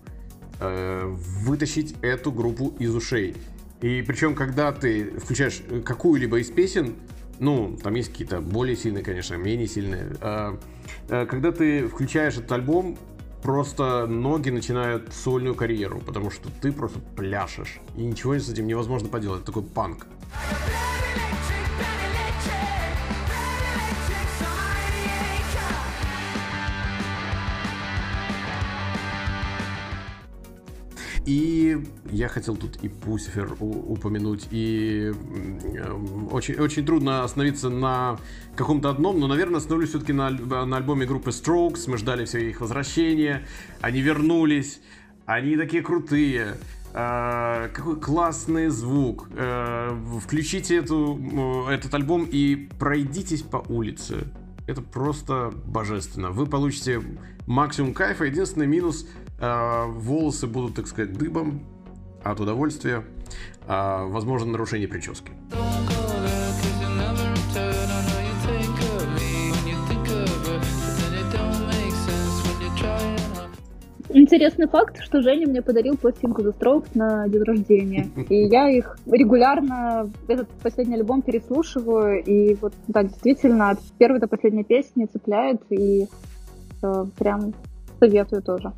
[0.58, 3.36] э, вытащить эту группу из ушей.
[3.84, 6.94] И причем, когда ты включаешь э, какую-либо из песен,
[7.38, 10.16] ну, там есть какие-то более сильные, конечно, менее сильные.
[10.22, 10.58] а,
[11.10, 12.96] э, Когда ты включаешь этот альбом,
[13.42, 17.78] просто ноги начинают сольную карьеру, потому что ты просто пляшешь.
[17.94, 19.42] И ничего с этим невозможно поделать.
[19.42, 20.06] Это такой панк.
[31.26, 38.18] И я хотел тут и Пусифер упомянуть, и м, очень, очень трудно остановиться на
[38.56, 41.88] каком-то одном, но, наверное, остановлюсь все-таки на, на альбоме группы Strokes.
[41.88, 43.46] Мы ждали все их возвращения,
[43.80, 44.80] они вернулись,
[45.24, 46.56] они такие крутые.
[46.96, 49.28] А, какой классный звук.
[49.32, 54.28] А, включите эту, м, этот альбом и пройдитесь по улице.
[54.66, 56.30] Это просто божественно.
[56.30, 57.02] Вы получите
[57.46, 58.24] максимум кайфа.
[58.24, 59.08] Единственный минус
[59.38, 61.60] волосы будут, так сказать, дыбом
[62.22, 63.04] от удовольствия.
[63.66, 65.32] А, возможно, нарушение прически.
[74.16, 78.08] Интересный факт, что Женя мне подарил пластинку The Strokes на день рождения.
[78.28, 82.22] И я их регулярно, этот последний альбом переслушиваю.
[82.22, 85.60] И вот, да, действительно, от первой до последней песни цепляет.
[85.70, 86.06] И
[86.82, 87.54] э, прям
[87.98, 88.72] советую тоже.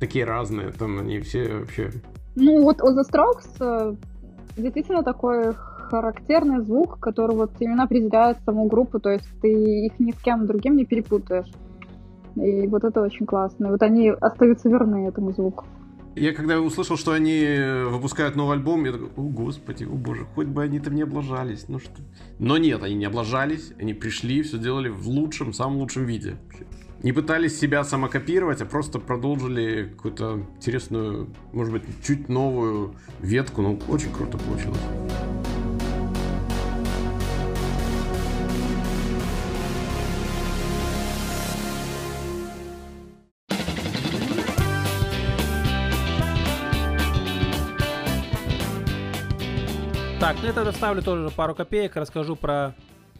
[0.00, 1.90] Такие разные, там они все вообще...
[2.34, 3.94] Ну, вот у The Strokes э,
[4.56, 10.12] действительно такой характерный звук, который вот именно определяет саму группу, то есть ты их ни
[10.12, 11.50] с кем другим не перепутаешь.
[12.36, 13.66] И вот это очень классно.
[13.66, 15.64] И вот они остаются верны этому звуку.
[16.16, 17.44] Я когда услышал, что они
[17.88, 21.66] выпускают новый альбом, я такой, о господи, о боже, хоть бы они там не облажались,
[21.68, 22.02] ну что.
[22.38, 26.36] Но нет, они не облажались, они пришли, все делали в лучшем, самом лучшем виде.
[27.02, 33.62] Не пытались себя самокопировать, а просто продолжили какую-то интересную, может быть, чуть новую ветку.
[33.62, 34.78] Ну, очень круто получилось.
[50.20, 52.74] Так, ну я тогда тоже пару копеек, расскажу про,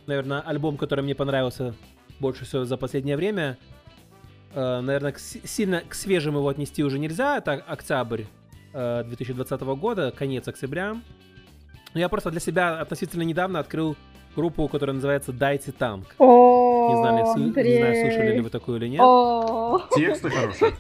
[0.07, 1.75] наверное, альбом, который мне понравился
[2.21, 3.59] больше всего за последнее время.
[4.55, 8.25] Э, наверное, к сильно к свежим его отнести уже нельзя, это октябрь
[8.73, 10.97] э, 2020 года, конец октября.
[11.95, 13.97] Но я просто для себя относительно недавно открыл
[14.37, 16.15] группу, которая называется «Дайте танк».
[16.19, 19.01] Не знаю, не знаю, слушали ли вы такую или нет.
[19.95, 20.73] Тексты хорошие.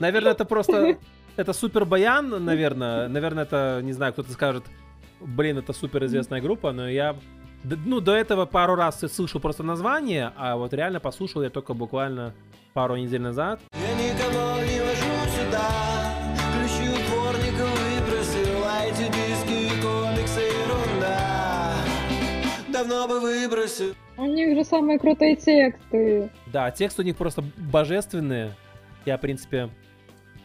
[0.00, 0.96] Наверное, это просто...
[1.36, 3.08] Это супер баян, наверное.
[3.08, 4.64] Наверное, это, не знаю, кто-то скажет,
[5.20, 7.16] блин, это супер известная группа, но я...
[7.68, 11.74] Ну, до этого пару раз я слышал просто название, а вот реально послушал я только
[11.74, 12.32] буквально
[12.74, 13.60] пару недель назад.
[13.72, 15.68] Я никого не вожу сюда,
[16.54, 21.74] ключи у дворника выбросил, диски, комиксы, ерунда.
[22.72, 23.94] Давно бы выбросил.
[24.16, 26.30] У них же самые крутые тексты.
[26.52, 28.54] Да, тексты у них просто божественные.
[29.04, 29.70] Я, в принципе,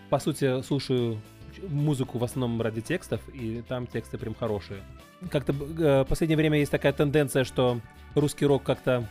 [0.09, 1.21] по сути, слушаю
[1.67, 4.81] музыку в основном ради текстов, и там тексты прям хорошие.
[5.29, 7.79] Как-то э, последнее время есть такая тенденция, что
[8.15, 9.07] русский рок как-то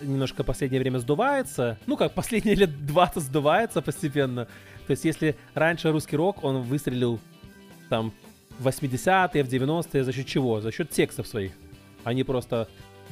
[0.00, 1.78] немножко в последнее время сдувается.
[1.86, 4.46] Ну, как последние лет 20 сдувается постепенно.
[4.86, 7.20] То есть, если раньше русский рок, он выстрелил
[7.88, 8.12] там
[8.58, 10.60] в 80-е, в 90-е, за счет чего?
[10.60, 11.52] За счет текстов своих.
[12.04, 12.68] Они просто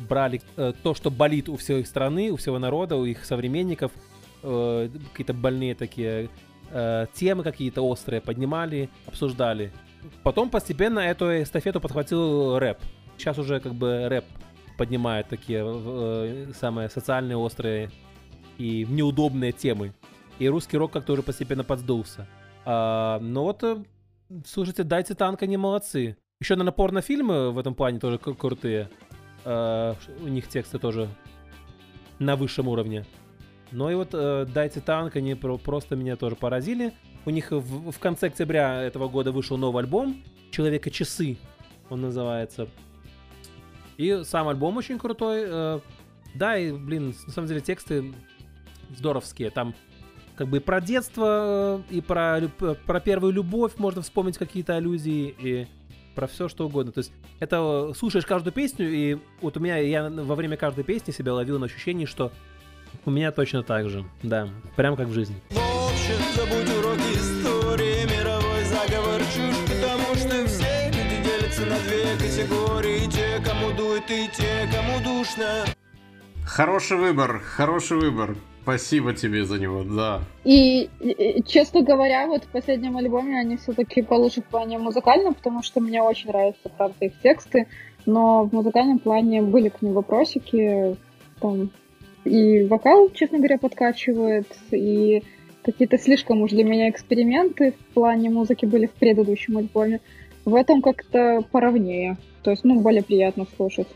[0.09, 3.93] брали э, то, что болит у всей страны, у всего народа, у их современников,
[4.43, 6.29] э, какие-то больные такие
[6.71, 9.73] э, темы какие-то острые поднимали, обсуждали.
[10.23, 12.79] Потом постепенно эту эстафету подхватил рэп.
[13.17, 14.25] Сейчас уже как бы рэп
[14.77, 17.91] поднимает такие э, самые социальные острые
[18.59, 19.93] и неудобные темы.
[20.39, 22.27] И русский рок как-то уже постепенно подсдулся.
[22.65, 23.77] А, но вот, э,
[24.47, 26.17] слушайте, дайте танк, они молодцы.
[26.41, 28.89] Еще, наверное, порнофильмы в этом плане тоже кру- крутые.
[29.45, 31.09] А, у них тексты тоже
[32.19, 33.05] на высшем уровне.
[33.73, 36.93] Ну и вот э, дайте танк, они про- просто меня тоже поразили.
[37.27, 41.37] У них в, в конце октября этого года вышел новый альбом Человека часы,
[41.91, 42.69] он называется.
[43.99, 45.43] И сам альбом очень крутой.
[45.47, 45.81] э,
[46.35, 48.15] да, и, блин, на самом деле тексты
[48.97, 49.51] здоровские.
[49.51, 49.75] Там
[50.37, 54.77] как бы и про детство, э, и про, лю- про первую любовь можно вспомнить какие-то
[54.77, 55.67] аллюзии, и
[56.15, 56.93] про все что угодно.
[56.93, 60.85] То есть это э, слушаешь каждую песню, и вот у меня, я во время каждой
[60.85, 62.33] песни себя ловил на ощущении, что
[63.05, 64.05] у меня точно так же.
[64.23, 65.37] Да, прям как в жизни.
[65.51, 72.17] В общем, забудь уроки истории, мировой заговор чушь, потому что все люди делятся на две
[72.17, 75.65] категории, те, кому дует и те, кому душно.
[76.45, 78.37] Хороший выбор, хороший выбор.
[78.63, 80.21] Спасибо тебе за него, да.
[80.45, 85.63] И, и- честно говоря, вот в последнем альбоме они все-таки получше в плане музыкальном, потому
[85.63, 87.67] что мне очень нравятся, правда, их тексты,
[88.05, 90.97] но в музыкальном плане были к ним вопросики,
[91.41, 91.71] там
[92.29, 95.23] и вокал, честно говоря, подкачивает, и
[95.63, 100.01] какие-то слишком уж для меня эксперименты в плане музыки были в предыдущем альбоме.
[100.45, 103.89] В этом как-то поровнее, то есть, ну, более приятно слушать.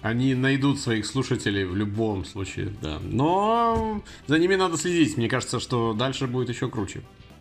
[0.00, 2.98] Они найдут своих слушателей в любом случае, да.
[3.02, 5.16] Но за ними надо следить.
[5.16, 7.00] Мне кажется, что дальше будет еще круче.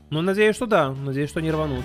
[0.10, 0.94] Ну, надеюсь, что да.
[1.06, 1.84] Надеюсь, что не рванут.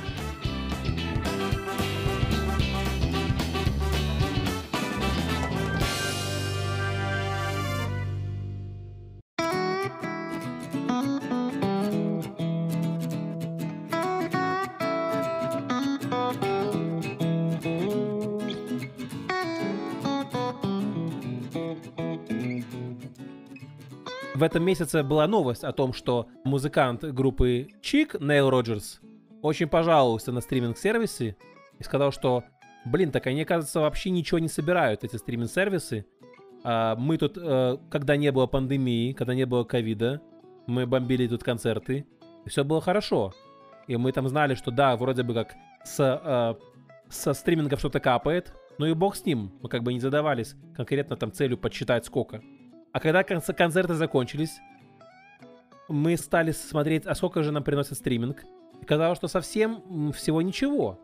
[24.42, 29.00] В этом месяце была новость о том, что музыкант группы Чик, Нейл Роджерс,
[29.40, 31.37] очень пожаловался на стриминг-сервисы
[31.78, 32.42] и сказал, что,
[32.85, 36.07] блин, так они, кажется, вообще ничего не собирают, эти стриминг-сервисы.
[36.64, 40.20] А мы тут, э, когда не было пандемии, когда не было ковида,
[40.66, 42.05] мы бомбили тут концерты,
[42.44, 43.33] и все было хорошо.
[43.87, 46.55] И мы там знали, что да, вроде бы как с, э,
[47.09, 49.52] со стримингов что-то капает, ну и бог с ним.
[49.62, 52.42] Мы как бы не задавались конкретно там целью подсчитать сколько.
[52.92, 54.61] А когда конц- концерты закончились,
[55.88, 58.44] мы стали смотреть, а сколько же нам приносит стриминг.
[58.81, 60.98] И казалось, что совсем всего ничего.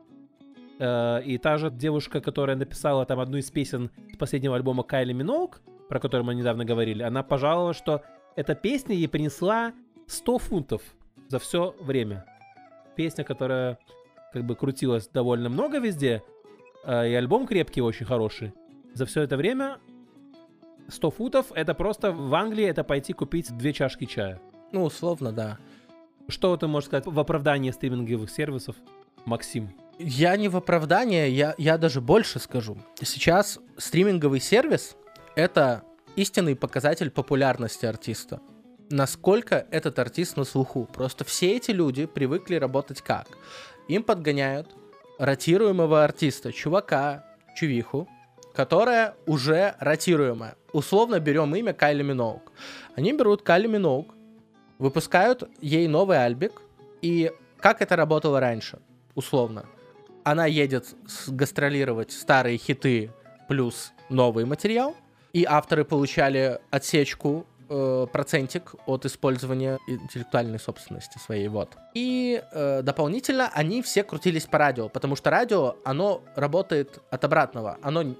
[0.78, 5.60] Э, И та же девушка, которая написала там одну из песен последнего альбома Кайли Миноуг,
[5.88, 8.02] про который мы недавно говорили, она пожаловалась, что
[8.36, 9.72] эта песня ей принесла
[10.06, 10.82] 100 фунтов
[11.28, 12.24] за все время.
[12.96, 13.78] Песня, которая
[14.32, 16.22] как бы крутилась довольно много везде,
[16.84, 18.52] э, и альбом крепкий, очень хороший.
[18.94, 19.78] За все это время
[20.88, 24.40] 100 футов это просто в Англии это пойти купить две чашки чая.
[24.72, 25.58] Ну, условно, да.
[26.28, 28.76] Что ты можешь сказать в оправдании стриминговых сервисов,
[29.24, 29.70] Максим?
[29.98, 32.78] Я не в оправдание, я, я даже больше скажу.
[33.02, 34.96] Сейчас стриминговый сервис—
[35.36, 35.82] это
[36.16, 38.40] истинный показатель популярности артиста.
[38.90, 40.88] Насколько этот артист на слуху.
[40.92, 43.26] Просто все эти люди привыкли работать как?
[43.88, 44.68] Им подгоняют
[45.18, 47.24] ротируемого артиста, чувака,
[47.56, 48.08] чувиху,
[48.58, 50.56] которая уже ротируемая.
[50.72, 52.52] Условно берем имя Кайли Миноуг.
[52.96, 54.12] Они берут Кайли Миноуг,
[54.80, 56.60] выпускают ей новый альбик,
[57.00, 57.30] и
[57.60, 58.80] как это работало раньше,
[59.14, 59.66] условно.
[60.24, 60.86] Она едет
[61.28, 63.12] гастролировать старые хиты
[63.46, 64.96] плюс новый материал,
[65.32, 71.76] и авторы получали отсечку, э, процентик от использования интеллектуальной собственности своей, вот.
[71.94, 77.78] И э, дополнительно они все крутились по радио, потому что радио, оно работает от обратного.
[77.82, 78.16] Оно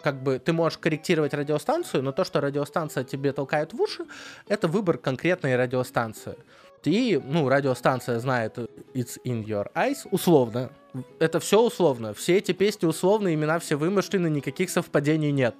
[0.00, 4.04] как бы ты можешь корректировать радиостанцию, но то, что радиостанция тебе толкает в уши,
[4.46, 6.36] это выбор конкретной радиостанции.
[6.84, 8.56] И, ну, радиостанция знает
[8.94, 10.70] It's in your eyes, условно.
[11.18, 12.14] Это все условно.
[12.14, 15.56] Все эти песни условно, имена все вымышлены, никаких совпадений нет.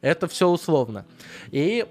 [0.00, 1.06] Это все условно.
[1.50, 1.86] И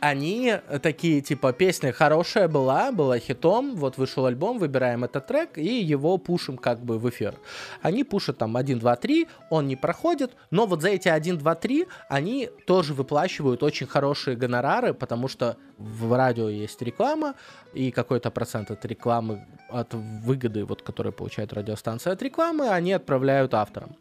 [0.00, 5.80] они такие, типа, песня хорошая была, была хитом, вот вышел альбом, выбираем этот трек и
[5.82, 7.34] его пушим как бы в эфир.
[7.82, 11.54] Они пушат там 1, 2, 3, он не проходит, но вот за эти 1, 2,
[11.54, 17.34] 3 они тоже выплачивают очень хорошие гонорары, потому что в радио есть реклама,
[17.74, 23.54] и какой-то процент от рекламы, от выгоды, вот, которую получает радиостанция от рекламы, они отправляют
[23.54, 23.96] авторам.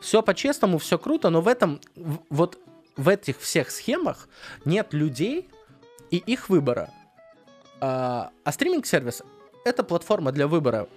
[0.00, 1.80] Все по-честному, все круто, но в этом,
[2.28, 2.58] вот
[2.96, 4.28] в этих всех схемах
[4.64, 5.48] нет людей
[6.10, 6.90] и их выбора.
[7.80, 9.22] А, а стриминг-сервис—
[9.64, 10.88] это платформа для выбора,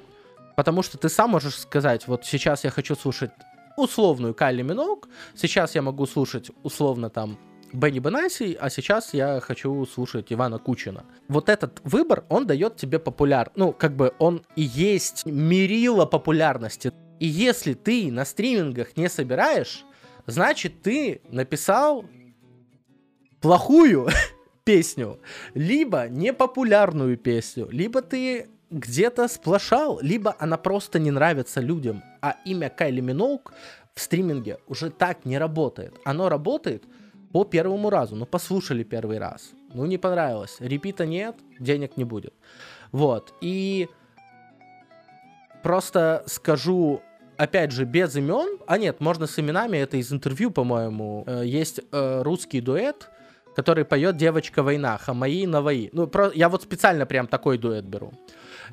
[0.55, 3.31] потому что ты сам можешь сказать, вот сейчас я хочу слушать
[3.77, 7.37] условную Кайли Миноуг, сейчас я могу слушать условно там
[7.73, 11.03] Бенни Бенаси, а сейчас я хочу слушать Ивана Кучина.
[11.27, 13.51] Вот этот выбор, он дает тебе популяр...
[13.55, 16.93] Ну, как бы он и есть мерило популярности.
[17.19, 19.83] И если ты на стримингах не собираешь,
[20.27, 22.05] значит, ты написал
[23.41, 24.09] плохую
[24.63, 25.19] песню,
[25.53, 32.69] либо непопулярную песню, либо ты где-то сплошал, либо она просто не нравится людям, а имя
[32.69, 33.53] Кайли Миноуг
[33.95, 35.95] в стриминге уже так не работает.
[36.03, 36.83] Оно работает
[37.31, 42.33] по первому разу, ну послушали первый раз, ну не понравилось, репита нет, денег не будет.
[42.91, 43.87] Вот, и
[45.63, 47.01] просто скажу,
[47.37, 51.79] опять же, без имен, а нет, можно с именами, это из интервью, по-моему, Э, есть
[51.91, 53.09] э, русский дуэт,
[53.55, 55.89] который поет «Девочка война», Хамаи Наваи.
[55.93, 58.13] Ну, про- я вот специально прям такой дуэт беру.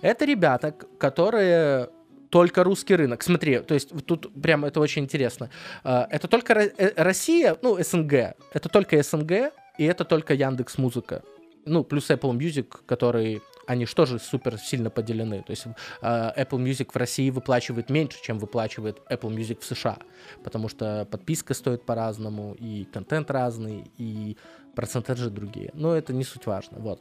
[0.02, 1.88] Это ребята, которые
[2.30, 3.22] только русский рынок.
[3.22, 5.48] Смотри, то есть тут прям это очень интересно.
[5.84, 8.12] Э, Это только Ро- Россия, ну, СНГ.
[8.52, 11.22] Это только СНГ, и это только Яндекс Музыка.
[11.66, 15.42] Ну, плюс Apple Music, который они же супер сильно поделены.
[15.42, 19.98] То есть э, Apple Music в России выплачивает меньше, чем выплачивает Apple Music в США.
[20.42, 24.36] Потому что подписка стоит по-разному, и контент разный, и
[24.74, 25.70] процентажи другие.
[25.74, 26.78] Но это не суть важно.
[26.78, 27.00] Вот.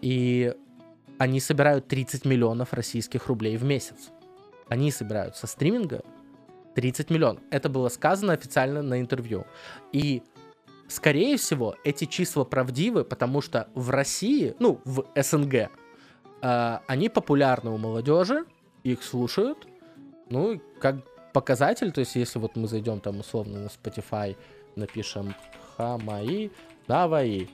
[0.00, 0.54] И
[1.18, 4.10] они собирают 30 миллионов российских рублей в месяц.
[4.68, 6.02] Они собирают со стриминга
[6.74, 7.42] 30 миллионов.
[7.50, 9.46] Это было сказано официально на интервью.
[9.92, 10.22] И
[10.88, 15.70] скорее всего, эти числа правдивы, потому что в России, ну, в СНГ,
[16.42, 18.44] э, они популярны у молодежи,
[18.82, 19.66] их слушают.
[20.28, 20.96] Ну, как
[21.32, 24.36] показатель, то есть если вот мы зайдем там условно на Spotify,
[24.76, 25.34] напишем
[25.76, 26.50] Хамаи,
[26.88, 27.48] Наваи,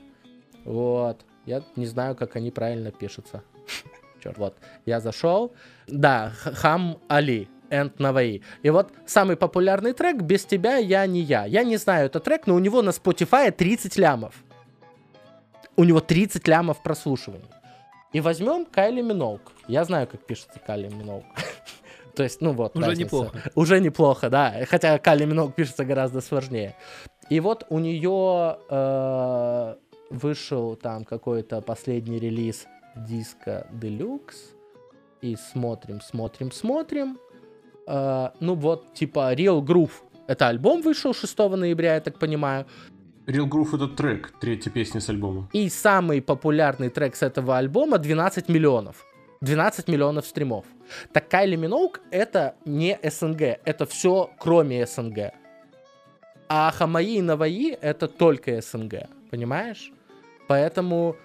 [0.65, 3.43] вот, я не знаю, как они правильно пишутся.
[4.23, 5.53] Черт, вот, я зашел,
[5.87, 8.41] да, Хам Али, and Наваи.
[8.63, 11.45] И вот самый популярный трек «Без тебя я не я».
[11.45, 14.35] Я не знаю этот трек, но у него на Spotify 30 лямов.
[15.75, 17.47] У него 30 лямов прослушиваний.
[18.11, 19.41] И возьмем Кайли Миноуг.
[19.67, 21.25] Я знаю, как пишется Кайли Миноуг.
[22.15, 22.75] То есть, ну вот.
[22.75, 23.05] Уже разница.
[23.05, 23.51] неплохо.
[23.55, 24.65] Уже неплохо, да.
[24.67, 26.75] Хотя Кайли Миноуг пишется гораздо сложнее.
[27.29, 29.75] И вот у нее э,
[30.09, 34.55] вышел там какой-то последний релиз диска Deluxe.
[35.21, 37.19] И смотрим, смотрим, смотрим.
[37.85, 39.91] Э, ну вот, типа Real Groove.
[40.27, 42.65] Это альбом вышел 6 ноября, я так понимаю.
[43.29, 45.47] Real Groove это трек, третья песня с альбома.
[45.53, 49.05] И самый популярный трек с этого альбома 12 миллионов.
[49.41, 50.65] 12 миллионов стримов.
[51.13, 55.31] Так Кайли Миноуг это не СНГ, это все кроме СНГ.
[56.47, 59.91] А Хамаи и Наваи это только СНГ, понимаешь?
[60.47, 61.15] Поэтому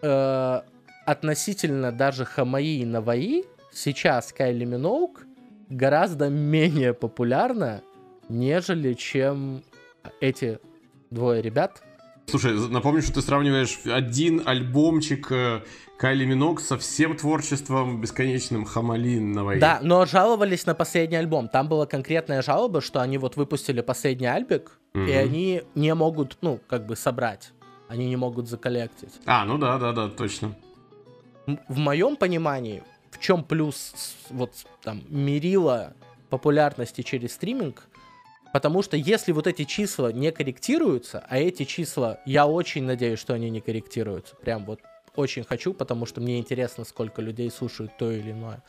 [0.00, 0.60] э,
[1.04, 5.26] относительно даже Хамаи и Наваи сейчас Кайли Миноуг
[5.68, 7.82] гораздо менее популярна,
[8.30, 9.62] нежели чем
[10.20, 10.60] эти
[11.10, 11.82] двое ребят,
[12.28, 15.60] Слушай, напомню, что ты сравниваешь один альбомчик э,
[15.96, 19.60] Кайли Минок со всем творчеством бесконечным Хамалин Наваи.
[19.60, 21.48] Да, но жаловались на последний альбом.
[21.48, 25.06] Там была конкретная жалоба, что они вот выпустили последний альбик, Мгм.
[25.06, 27.52] и они не могут, ну, как бы собрать.
[27.86, 29.14] Они не могут заколлектить.
[29.24, 30.56] А, ну да, да, да, точно.
[31.68, 32.82] В моем понимании,
[33.12, 34.52] в чем плюс вот
[34.82, 35.94] там мерила
[36.28, 37.84] популярности через стриминг,
[38.56, 43.34] потому что если вот эти числа не корректируются, а эти числа, я очень надеюсь, что
[43.34, 44.80] они не корректируются, прям вот
[45.14, 48.62] очень хочу, потому что мне интересно, сколько людей слушают то или иное.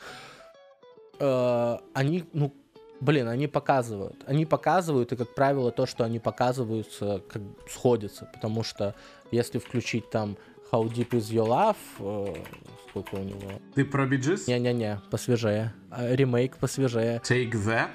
[1.18, 2.52] Э, Они, ну,
[3.00, 4.22] блин, они показывают.
[4.26, 8.28] Они показывают, и, как правило, то, что они показываются, как сходится.
[8.34, 8.94] Потому что
[9.30, 10.36] если включить там
[10.70, 12.34] How Deep Is Your Love, э,
[12.90, 13.52] сколько у него?
[13.74, 14.46] Ты про Биджис?
[14.48, 15.72] Не-не-не, посвежее.
[15.90, 17.22] А, Ремейк посвежее.
[17.24, 17.88] Take That?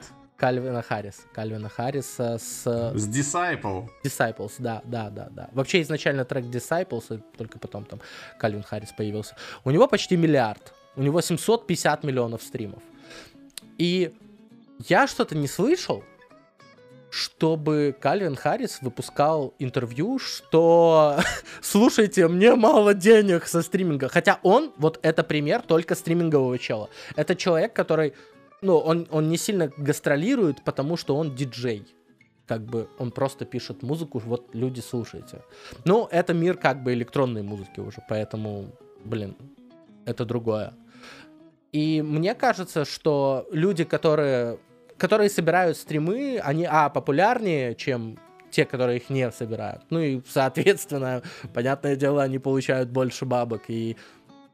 [0.44, 1.22] Кальвина Харриса.
[1.34, 3.88] Кальвина Харриса с С Disciple.
[4.04, 5.50] Disciples, да, да, да, да.
[5.54, 8.02] Вообще изначально трек Disciples, и только потом там
[8.38, 9.38] Кальвин Харрис появился.
[9.64, 10.74] У него почти миллиард.
[10.98, 12.84] У него 750 миллионов стримов.
[13.78, 14.12] И
[14.90, 16.04] я что-то не слышал,
[17.10, 21.20] чтобы Кальвин Харрис выпускал интервью, что
[21.62, 24.10] слушайте, мне мало денег со стриминга.
[24.10, 26.90] Хотя он, вот это пример только стримингового чела.
[27.16, 28.14] Это человек, который,
[28.64, 31.86] ну, он, он не сильно гастролирует, потому что он диджей.
[32.48, 35.42] Как бы он просто пишет музыку, вот люди слушайте.
[35.86, 38.72] Ну, это мир как бы электронной музыки уже, поэтому,
[39.06, 39.36] блин,
[40.06, 40.74] это другое.
[41.72, 44.60] И мне кажется, что люди, которые,
[44.98, 48.18] которые собирают стримы, они, а, популярнее, чем
[48.52, 49.82] те, которые их не собирают.
[49.90, 53.64] Ну и, соответственно, понятное дело, они получают больше бабок.
[53.70, 53.98] И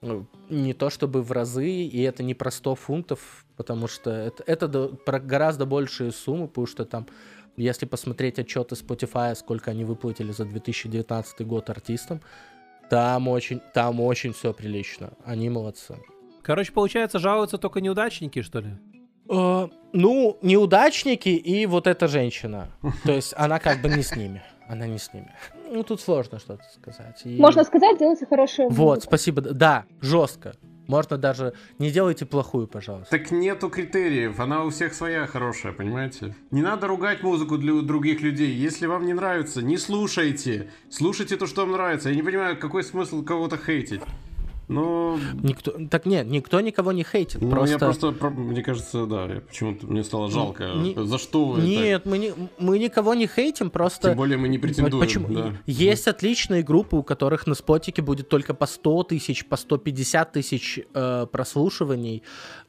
[0.01, 4.41] ну, не то чтобы в разы, и это не про 100 фунтов, потому что это,
[4.47, 7.05] это до- про гораздо большие суммы, потому что там,
[7.57, 12.22] если посмотреть отчеты Spotify, сколько они выплатили за 2019 год артистам,
[12.89, 15.10] там очень, там очень все прилично.
[15.26, 15.95] Они молодцы.
[16.41, 18.70] Короче, получается, жалуются только неудачники, что ли?
[19.30, 22.70] Э, ну, неудачники и вот эта женщина.
[23.03, 24.41] То есть она как бы не с ними.
[24.70, 25.34] Она не с ними.
[25.70, 27.22] Ну, тут сложно что-то сказать.
[27.26, 29.41] И- Можно сказать, делайте хорошую Вот, спасибо.
[29.41, 30.53] Да, жестко.
[30.89, 31.53] Можно даже...
[31.77, 33.15] Не делайте плохую, пожалуйста.
[33.15, 36.35] Так нету критериев, она у всех своя хорошая, понимаете?
[36.49, 38.51] Не надо ругать музыку для других людей.
[38.55, 40.71] Если вам не нравится, не слушайте.
[40.89, 42.09] Слушайте то, что вам нравится.
[42.09, 44.01] Я не понимаю, какой смысл кого-то хейтить.
[44.70, 45.74] Ну, Никто...
[45.89, 47.41] Так нет, никто никого не хейтит.
[47.41, 47.72] ну, просто...
[47.74, 50.63] я просто, про- мне кажется, да, я почему-то мне стало жалко.
[50.76, 53.74] Не- За что вы Нет, мы, не, мы никого не хейтим, так?
[53.74, 54.09] просто...
[54.09, 55.01] Тем более мы не претендуем.
[55.03, 55.28] Почему?
[55.28, 55.53] да.
[55.65, 60.80] Есть отличные группы, у которых на спотике будет только по 100 тысяч, по 150 тысяч
[60.93, 62.22] э, прослушиваний,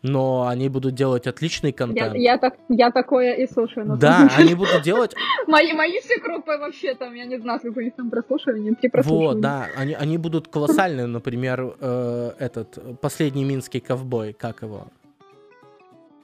[0.02, 2.14] но они будут делать отличный Я, контент.
[2.16, 3.96] я, так, я такое и слушаю.
[3.98, 5.14] Да, они будут делать
[5.46, 8.88] Мои, мои все группы вообще там, я не знаю, сколько у них там прослушиваний, три
[8.88, 9.28] прослушивания.
[9.34, 14.86] Вот, да, они, они будут колоссальные, например, э, этот последний минский ковбой, как его?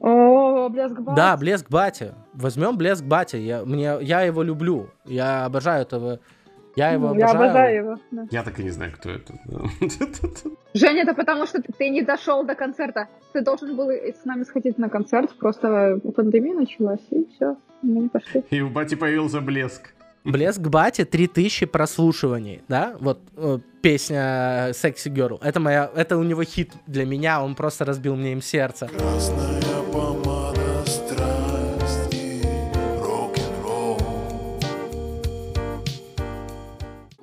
[0.00, 1.16] О, блеск Бас.
[1.16, 2.14] Да, Блеск Батя.
[2.34, 3.38] Возьмем Блеск Батя.
[3.38, 4.88] Я, мне, я его люблю.
[5.04, 6.18] Я обожаю этого.
[6.76, 7.44] Я его Ну, Я обожаю.
[7.50, 7.96] обожаю его.
[8.10, 8.26] да.
[8.30, 9.32] Я так и не знаю, кто это.
[10.74, 13.08] Женя, это потому что ты не дошел до концерта.
[13.32, 17.56] Ты должен был с нами сходить на концерт, просто пандемия началась, и все.
[17.80, 18.44] Мы не пошли.
[18.50, 19.94] И в бате появился блеск.
[20.26, 22.96] Блеск Батя 3000 прослушиваний, да?
[22.98, 25.38] Вот э, песня Sexy Girl.
[25.40, 27.40] Это моя, это у него хит для меня.
[27.44, 28.88] Он просто разбил мне им сердце.
[28.88, 29.62] Красная
[29.92, 31.36] помада страсти.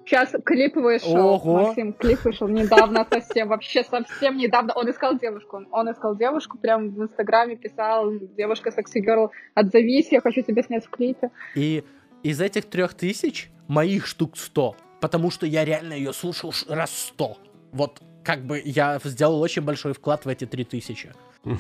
[0.06, 1.64] Сейчас клип вышел, Ого.
[1.64, 4.74] Максим, клип вышел недавно совсем, вообще совсем недавно.
[4.76, 10.22] Он искал девушку, он искал девушку, прям в Инстаграме писал, девушка секси girl, отзовись, я
[10.22, 11.32] хочу тебя снять в клипе.
[11.56, 11.84] И
[12.24, 14.76] из этих трех тысяч моих штук 100.
[15.02, 17.38] Потому что я реально ее слушал раз 100.
[17.74, 21.12] Вот как бы я сделал очень большой вклад в эти три тысячи.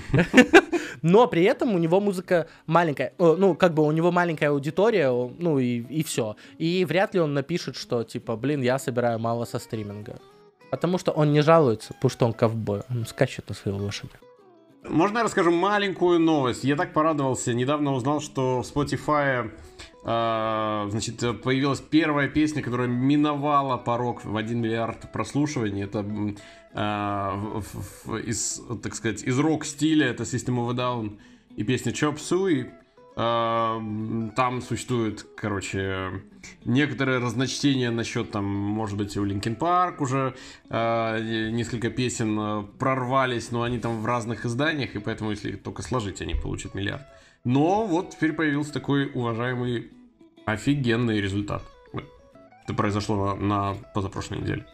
[1.01, 3.13] Но при этом у него музыка маленькая.
[3.17, 6.37] Ну, как бы у него маленькая аудитория, ну и, и все.
[6.57, 10.19] И вряд ли он напишет, что типа, блин, я собираю мало со стриминга.
[10.71, 12.81] Потому что он не жалуется, потому что он ковбой.
[12.89, 14.13] Он скачет на своей лошади.
[14.89, 16.63] Можно я расскажу маленькую новость?
[16.63, 17.53] Я так порадовался.
[17.53, 19.51] Недавно узнал, что в Spotify
[20.05, 25.83] а, значит, появилась первая песня, которая миновала порог в 1 миллиард прослушиваний.
[25.83, 26.35] Это в-
[26.73, 30.07] в- в- из, так сказать, из рок-стиля.
[30.07, 31.17] Это System of a Down
[31.55, 32.69] и песня Chop Suey.
[33.15, 33.79] А,
[34.35, 36.23] Там существует, короче,
[36.65, 40.35] некоторые разночтения насчет, там, может быть, у Linkin Park уже
[40.69, 45.83] а, несколько песен э, прорвались, но они там в разных изданиях, и поэтому, если только
[45.83, 47.03] сложить, они получат миллиард.
[47.43, 49.91] Но вот теперь появился такой уважаемый
[50.45, 51.63] офигенный результат.
[52.63, 54.65] Это произошло на, на позапрошлой неделе.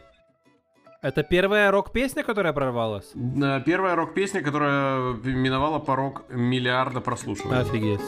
[1.02, 3.12] Это первая рок-песня, которая прорвалась?
[3.16, 7.62] Э, Первая рок-песня, которая миновала порог миллиарда прослушиваний.
[7.62, 8.02] Офигеть.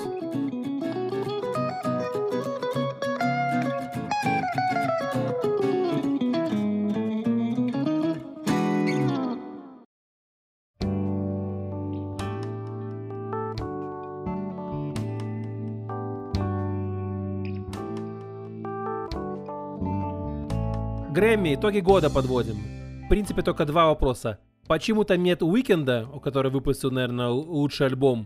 [21.13, 22.80] Грэмми, итоги года подводим.
[23.11, 24.39] Принципе, только два вопроса.
[24.67, 28.25] Почему там нет Уикенда, у которого выпустил, наверное, лучший альбом?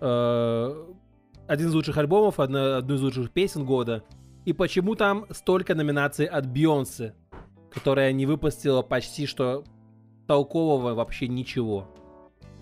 [0.00, 0.84] Э,
[1.46, 4.02] один из лучших альбомов, одну из лучших песен года.
[4.44, 7.14] И почему там столько номинаций от Бейонсе,
[7.72, 9.62] которая не выпустила почти что
[10.26, 11.86] толкового вообще ничего?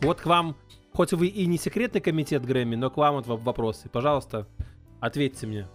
[0.03, 0.57] Вот к вам
[0.93, 3.89] хоть вы и не секретный комитет Грэмми, но к вам вот во- вопросы.
[3.89, 4.47] Пожалуйста,
[5.01, 5.67] ответьте мне.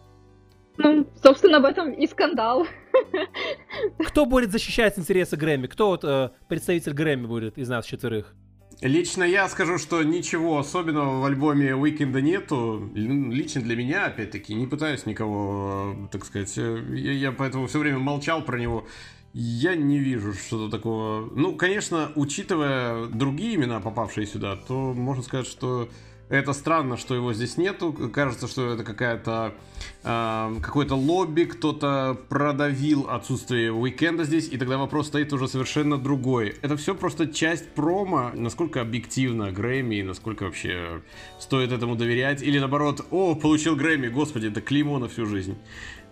[0.77, 2.67] Ну, собственно, в этом и скандал.
[4.07, 5.67] Кто будет защищать интересы Грэмми?
[5.67, 8.33] Кто вот э, представитель Грэмми будет из нас четверых?
[8.81, 12.89] Лично я скажу, что ничего особенного в альбоме Уикенда нету.
[12.93, 17.79] Лично для меня, опять-таки, не пытаюсь никого, э, так сказать, э, я, я поэтому все
[17.79, 18.87] время молчал про него.
[19.33, 21.29] Я не вижу что-то такого.
[21.35, 25.89] Ну, конечно, учитывая другие имена, попавшие сюда, то можно сказать, что
[26.29, 27.91] это странно, что его здесь нету.
[28.13, 29.55] Кажется, что это какая-то
[30.03, 36.55] э, какое-то лобби, кто-то продавил отсутствие уикенда здесь, и тогда вопрос стоит уже совершенно другой.
[36.61, 41.01] Это все просто часть промо, насколько объективно Грэмми, насколько вообще
[41.39, 45.57] стоит этому доверять, или наоборот, о, получил Грэмми, господи, это клеймо на всю жизнь.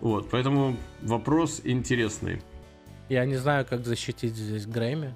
[0.00, 2.42] Вот, поэтому вопрос интересный.
[3.08, 5.14] Я не знаю, как защитить здесь Грэмми,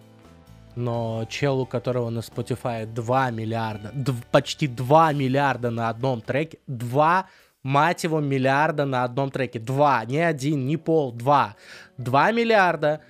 [0.76, 6.58] но чел, у которого на Spotify 2 миллиарда, дв- почти 2 миллиарда на одном треке,
[6.66, 7.26] 2,
[7.62, 11.56] мать его, миллиарда на одном треке, 2, не один, не пол, 2,
[11.98, 13.00] 2 миллиарда,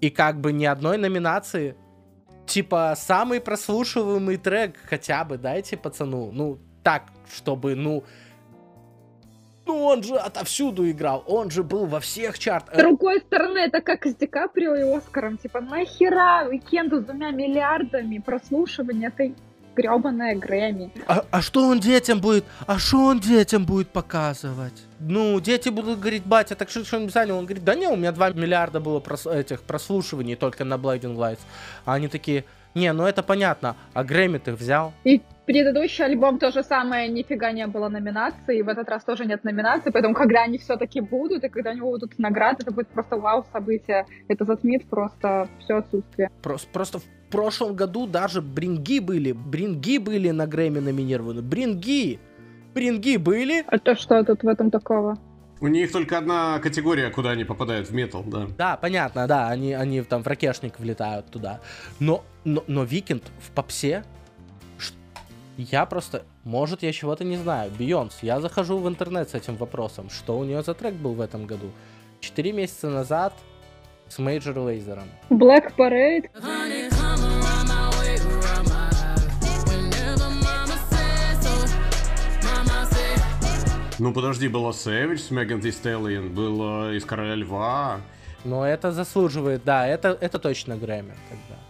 [0.00, 1.76] и как бы ни одной номинации,
[2.46, 8.04] типа, самый прослушиваемый трек хотя бы дайте пацану, ну, так, чтобы, ну,
[9.66, 12.74] ну он же отовсюду играл, он же был во всех чартах.
[12.74, 15.36] С другой стороны, это как с Ди Каприо и Оскаром.
[15.38, 19.34] Типа, нахера уикенду с двумя миллиардами прослушивания этой
[19.74, 20.90] гребаная Грэмми?
[21.06, 22.44] А, а что он детям будет?
[22.66, 24.84] А что он детям будет показывать?
[25.00, 27.36] Ну, дети будут говорить, батя, так что что-нибудь занял?
[27.36, 31.16] Он говорит, да не, у меня 2 миллиарда было прос- этих прослушиваний только на Blinding
[31.16, 31.40] Lights.
[31.84, 32.44] А они такие,
[32.74, 34.94] не, ну это понятно, а Грэмми ты взял?
[35.04, 39.24] И предыдущий альбом то же самое, нифига не было номинаций, и в этот раз тоже
[39.24, 42.88] нет номинаций, поэтому когда они все-таки будут, и когда у него будут награды, это будет
[42.88, 44.06] просто вау событие.
[44.28, 46.30] Это затмит просто все отсутствие.
[46.42, 52.18] Просто, просто в прошлом году даже бринги были, бринги были на Грэмми номинированы, бринги!
[52.74, 55.16] Бринги были, А то что тут в этом такого?
[55.60, 58.46] У них только одна категория, куда они попадают в метал, да.
[58.58, 61.60] Да, понятно, да, они, они там в ракешник влетают туда.
[61.98, 64.04] Но, но, но Викенд в попсе,
[65.56, 67.70] я просто, может, я чего-то не знаю.
[67.70, 71.20] Бейонсе, я захожу в интернет с этим вопросом, что у нее за трек был в
[71.20, 71.70] этом году.
[72.20, 73.32] Четыре месяца назад
[74.08, 75.08] с Major Lazer ом.
[75.30, 76.30] Black Parade.
[83.98, 88.00] Ну подожди, было Savage с Меган Thee Stallion, было из Короля Льва.
[88.44, 91.65] Но это заслуживает, да, это, это точно Грэмми тогда.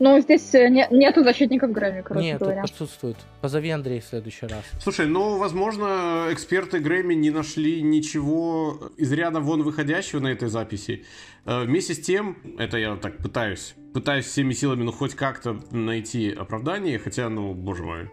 [0.00, 2.62] Ну, здесь э, не- нету защитников Грэмми, короче Нет, говоря.
[2.62, 3.16] отсутствует.
[3.40, 4.62] Позови Андрей в следующий раз.
[4.80, 11.04] Слушай, ну, возможно, эксперты Грэмми не нашли ничего из ряда вон выходящего на этой записи.
[11.44, 16.30] Э, Вместе с тем, это я так пытаюсь, пытаюсь всеми силами, ну, хоть как-то найти
[16.30, 18.10] оправдание, хотя, ну, боже мой,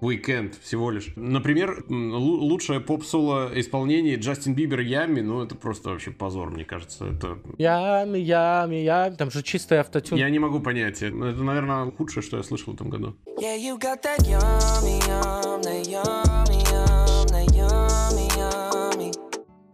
[0.00, 1.12] Weekend всего лишь.
[1.16, 7.06] Например, лучшее поп-соло исполнение Джастин Бибер Ями, ну, это просто вообще позор, мне кажется.
[7.06, 7.38] Это...
[7.58, 9.16] Ями, ями, ями.
[9.16, 10.18] Там же чистый автотюн.
[10.18, 11.02] Я не могу понять.
[11.02, 13.16] Это, наверное, худшее, что я слышал в этом году.
[13.40, 19.12] Yeah, you got that yummy, yum, that yummy, yum, that yummy, yummy.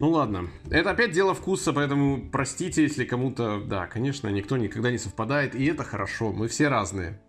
[0.01, 0.51] Ну ладно.
[0.71, 3.61] Это опять дело вкуса, поэтому простите, если кому-то...
[3.65, 6.33] Да, конечно, никто никогда не совпадает, и это хорошо.
[6.33, 7.21] Мы все разные.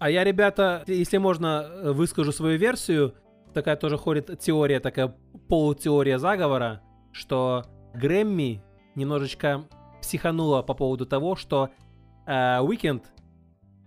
[0.00, 3.14] А я, ребята, если можно, э, выскажу свою версию.
[3.52, 5.14] Такая тоже ходит теория, такая
[5.48, 6.80] полутеория заговора,
[7.12, 8.62] что Грэмми
[8.94, 9.64] немножечко
[10.00, 11.68] психанула по поводу того, что
[12.26, 13.12] э, Уикенд,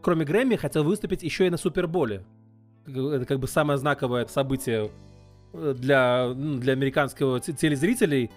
[0.04, 2.24] кроме Грэмми, хотел выступить еще и на Суперболе.
[2.86, 4.92] Это как бы самое знаковое событие
[5.54, 8.30] э, для, для американского те- телезрителей.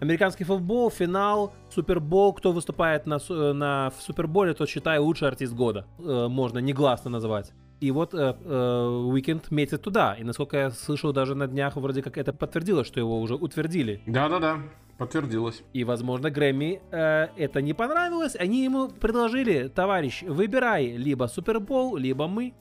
[0.00, 2.32] Американский футбол, финал, Супербол.
[2.32, 5.86] Кто выступает на, э, на в Суперболе, тот, считай, лучший артист года.
[5.98, 7.52] Э, можно негласно назвать.
[7.80, 10.14] И вот Уикенд метит туда.
[10.14, 14.02] И насколько я слышал, даже на днях вроде как это подтвердилось, что его уже утвердили.
[14.06, 14.58] Да-да-да,
[15.00, 15.62] подтвердилось.
[15.72, 18.36] И, возможно, Грэмми э, это не понравилось.
[18.36, 22.52] Они ему предложили, товарищ, выбирай либо Супербол, либо мы.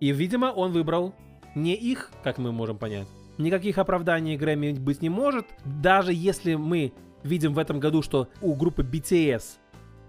[0.00, 1.14] И, видимо, он выбрал
[1.54, 3.06] не их, как мы можем понять.
[3.36, 5.46] Никаких оправданий Грэмми быть не может.
[5.64, 6.92] Даже если мы
[7.24, 9.42] видим в этом году, что у группы BTS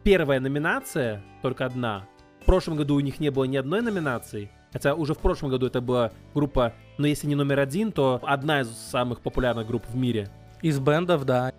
[0.03, 2.07] первая номинация, только одна.
[2.41, 4.51] В прошлом году у них не было ни одной номинации.
[4.71, 8.61] Хотя уже в прошлом году это была группа, но если не номер один, то одна
[8.61, 10.29] из самых популярных групп в мире.
[10.61, 11.51] Из бендов, да.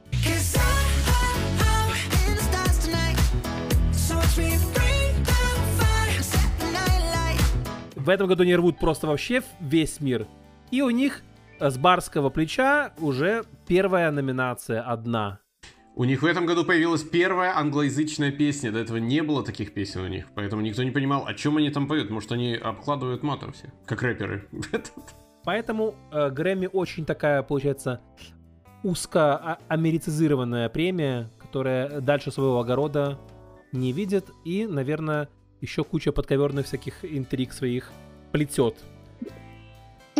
[7.96, 10.28] В этом году они рвут просто вообще весь мир.
[10.70, 11.22] И у них
[11.60, 15.40] с барского плеча уже первая номинация одна.
[15.94, 18.70] У них в этом году появилась первая англоязычная песня.
[18.70, 20.26] До этого не было таких песен у них.
[20.34, 22.10] Поэтому никто не понимал, о чем они там поют.
[22.10, 24.46] Может, они обкладывают матом все, как рэперы.
[25.44, 28.02] Поэтому э, Грэмми очень такая, получается,
[28.82, 33.18] узко америцизированная премия, которая дальше своего огорода
[33.72, 35.28] не видит и, наверное,
[35.62, 37.90] еще куча подковерных всяких интриг своих
[38.32, 38.76] плетет.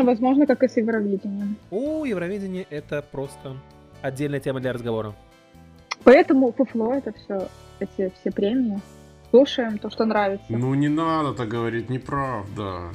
[0.06, 1.56] Возможно, как и с Евровидением.
[1.70, 3.56] О, Евровидение это просто
[4.02, 5.14] отдельная тема для разговора.
[6.04, 7.48] Поэтому фуфло это все,
[7.80, 8.78] эти все премии.
[9.30, 10.44] Слушаем то, что нравится.
[10.50, 12.92] Ну, не надо так говорить, неправда.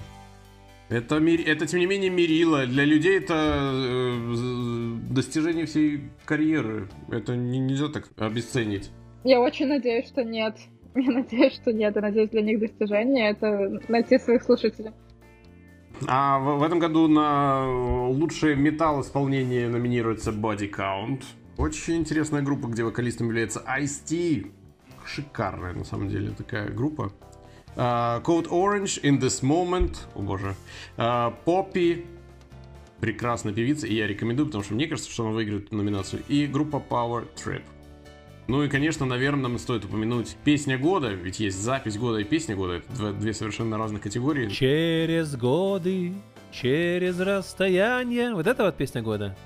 [0.89, 2.65] Это, мир- это, тем не менее, мерило.
[2.67, 3.33] Для людей это
[3.73, 6.87] э, достижение всей карьеры.
[7.09, 8.91] Это не- нельзя так обесценить.
[9.23, 10.55] Я очень надеюсь, что нет.
[10.95, 11.95] Я надеюсь, что нет.
[11.95, 14.91] Я надеюсь, для них достижение это найти своих слушателей.
[16.07, 21.23] А в, в этом году на лучшее металл исполнение номинируется Body Count.
[21.57, 24.51] Очень интересная группа, где вокалистом является Ice-T.
[25.05, 27.11] Шикарная, на самом деле, такая группа.
[27.75, 30.55] А, Code Orange, In This Moment, о боже.
[30.97, 32.05] А, Poppy,
[32.99, 36.23] прекрасная певица, и я рекомендую, потому что мне кажется, что она выиграет номинацию.
[36.27, 37.63] И группа Power Trip.
[38.51, 42.53] Ну и, конечно, наверное, нам стоит упомянуть песня года, ведь есть запись года и песня
[42.53, 42.81] года.
[42.93, 44.49] Это две совершенно разных категории.
[44.49, 46.15] Через годы,
[46.51, 48.33] через расстояние.
[48.33, 49.37] Вот это вот песня года.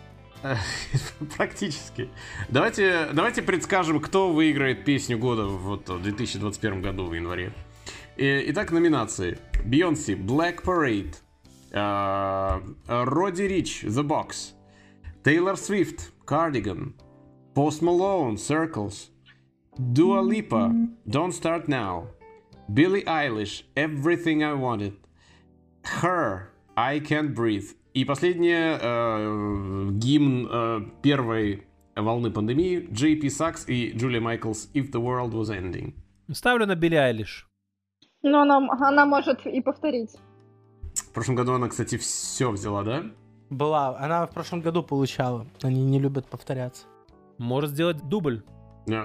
[1.37, 2.09] Практически.
[2.49, 7.53] Давайте, давайте предскажем, кто выиграет песню года вот в 2021 году в январе.
[8.17, 9.37] И- Итак, номинации.
[9.63, 11.13] Бейонсе, Black Parade,
[11.73, 14.53] а, Роди Рич, The Box,
[15.23, 16.93] Тейлор Свифт, Cardigan,
[17.55, 19.11] Post Malone, Circles,
[19.77, 20.73] Dua Lipa,
[21.07, 22.07] Don't Start Now,
[22.73, 24.97] Billie Eilish, Everything I Wanted,
[26.01, 27.73] Her, I Can't Breathe.
[27.93, 31.63] И последнее, э, гимн э, первой
[31.95, 35.93] волны пандемии, JP Sachs и Джулия Майклс, If the World Was Ending.
[36.33, 37.47] Ставлю на Билли Айлиш.
[38.21, 40.11] Но она, она может и повторить.
[40.93, 43.05] В прошлом году она, кстати, все взяла, да?
[43.49, 43.97] Была.
[43.97, 45.47] Она в прошлом году получала.
[45.61, 46.87] Они не любят повторяться.
[47.37, 48.43] Может сделать дубль.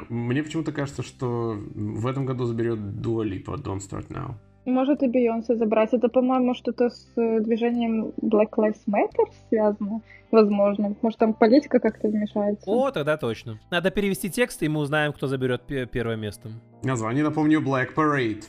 [0.08, 4.34] Мне почему-то кажется, что в этом году заберет Дуа Липа Don't Start Now.
[4.66, 5.94] Может и Бейонсе забрать.
[5.94, 10.02] Это, по-моему, что-то с э, движением Black Lives Matter связано.
[10.30, 10.94] Возможно.
[11.00, 12.70] Может, там политика как-то вмешается.
[12.70, 13.58] О, тогда точно.
[13.70, 16.50] Надо перевести текст, и мы узнаем, кто заберет пе- первое место.
[16.84, 18.44] Название, напомню, Black Parade.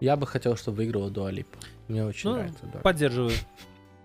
[0.00, 1.48] Я бы хотел, чтобы выиграла Дуалип.
[1.88, 2.82] Мне очень Ну, нравится Дуалип.
[2.82, 3.32] Поддерживаю.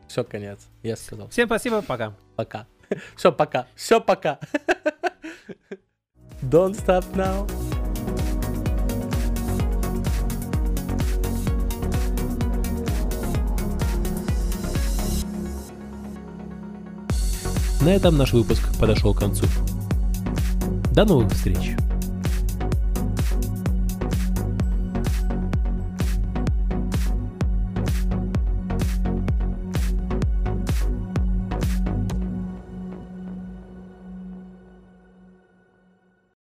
[0.07, 0.67] Все, конец.
[0.84, 1.30] Я сказал.
[1.30, 2.13] Всем спасибо, пока.
[2.36, 2.67] Пока.
[3.16, 3.68] Все, пока.
[3.76, 4.39] Все, пока.
[6.42, 7.50] Don't stop now.
[17.82, 19.48] На этом наш выпуск подошел к концу.
[20.94, 21.76] До новых встреч!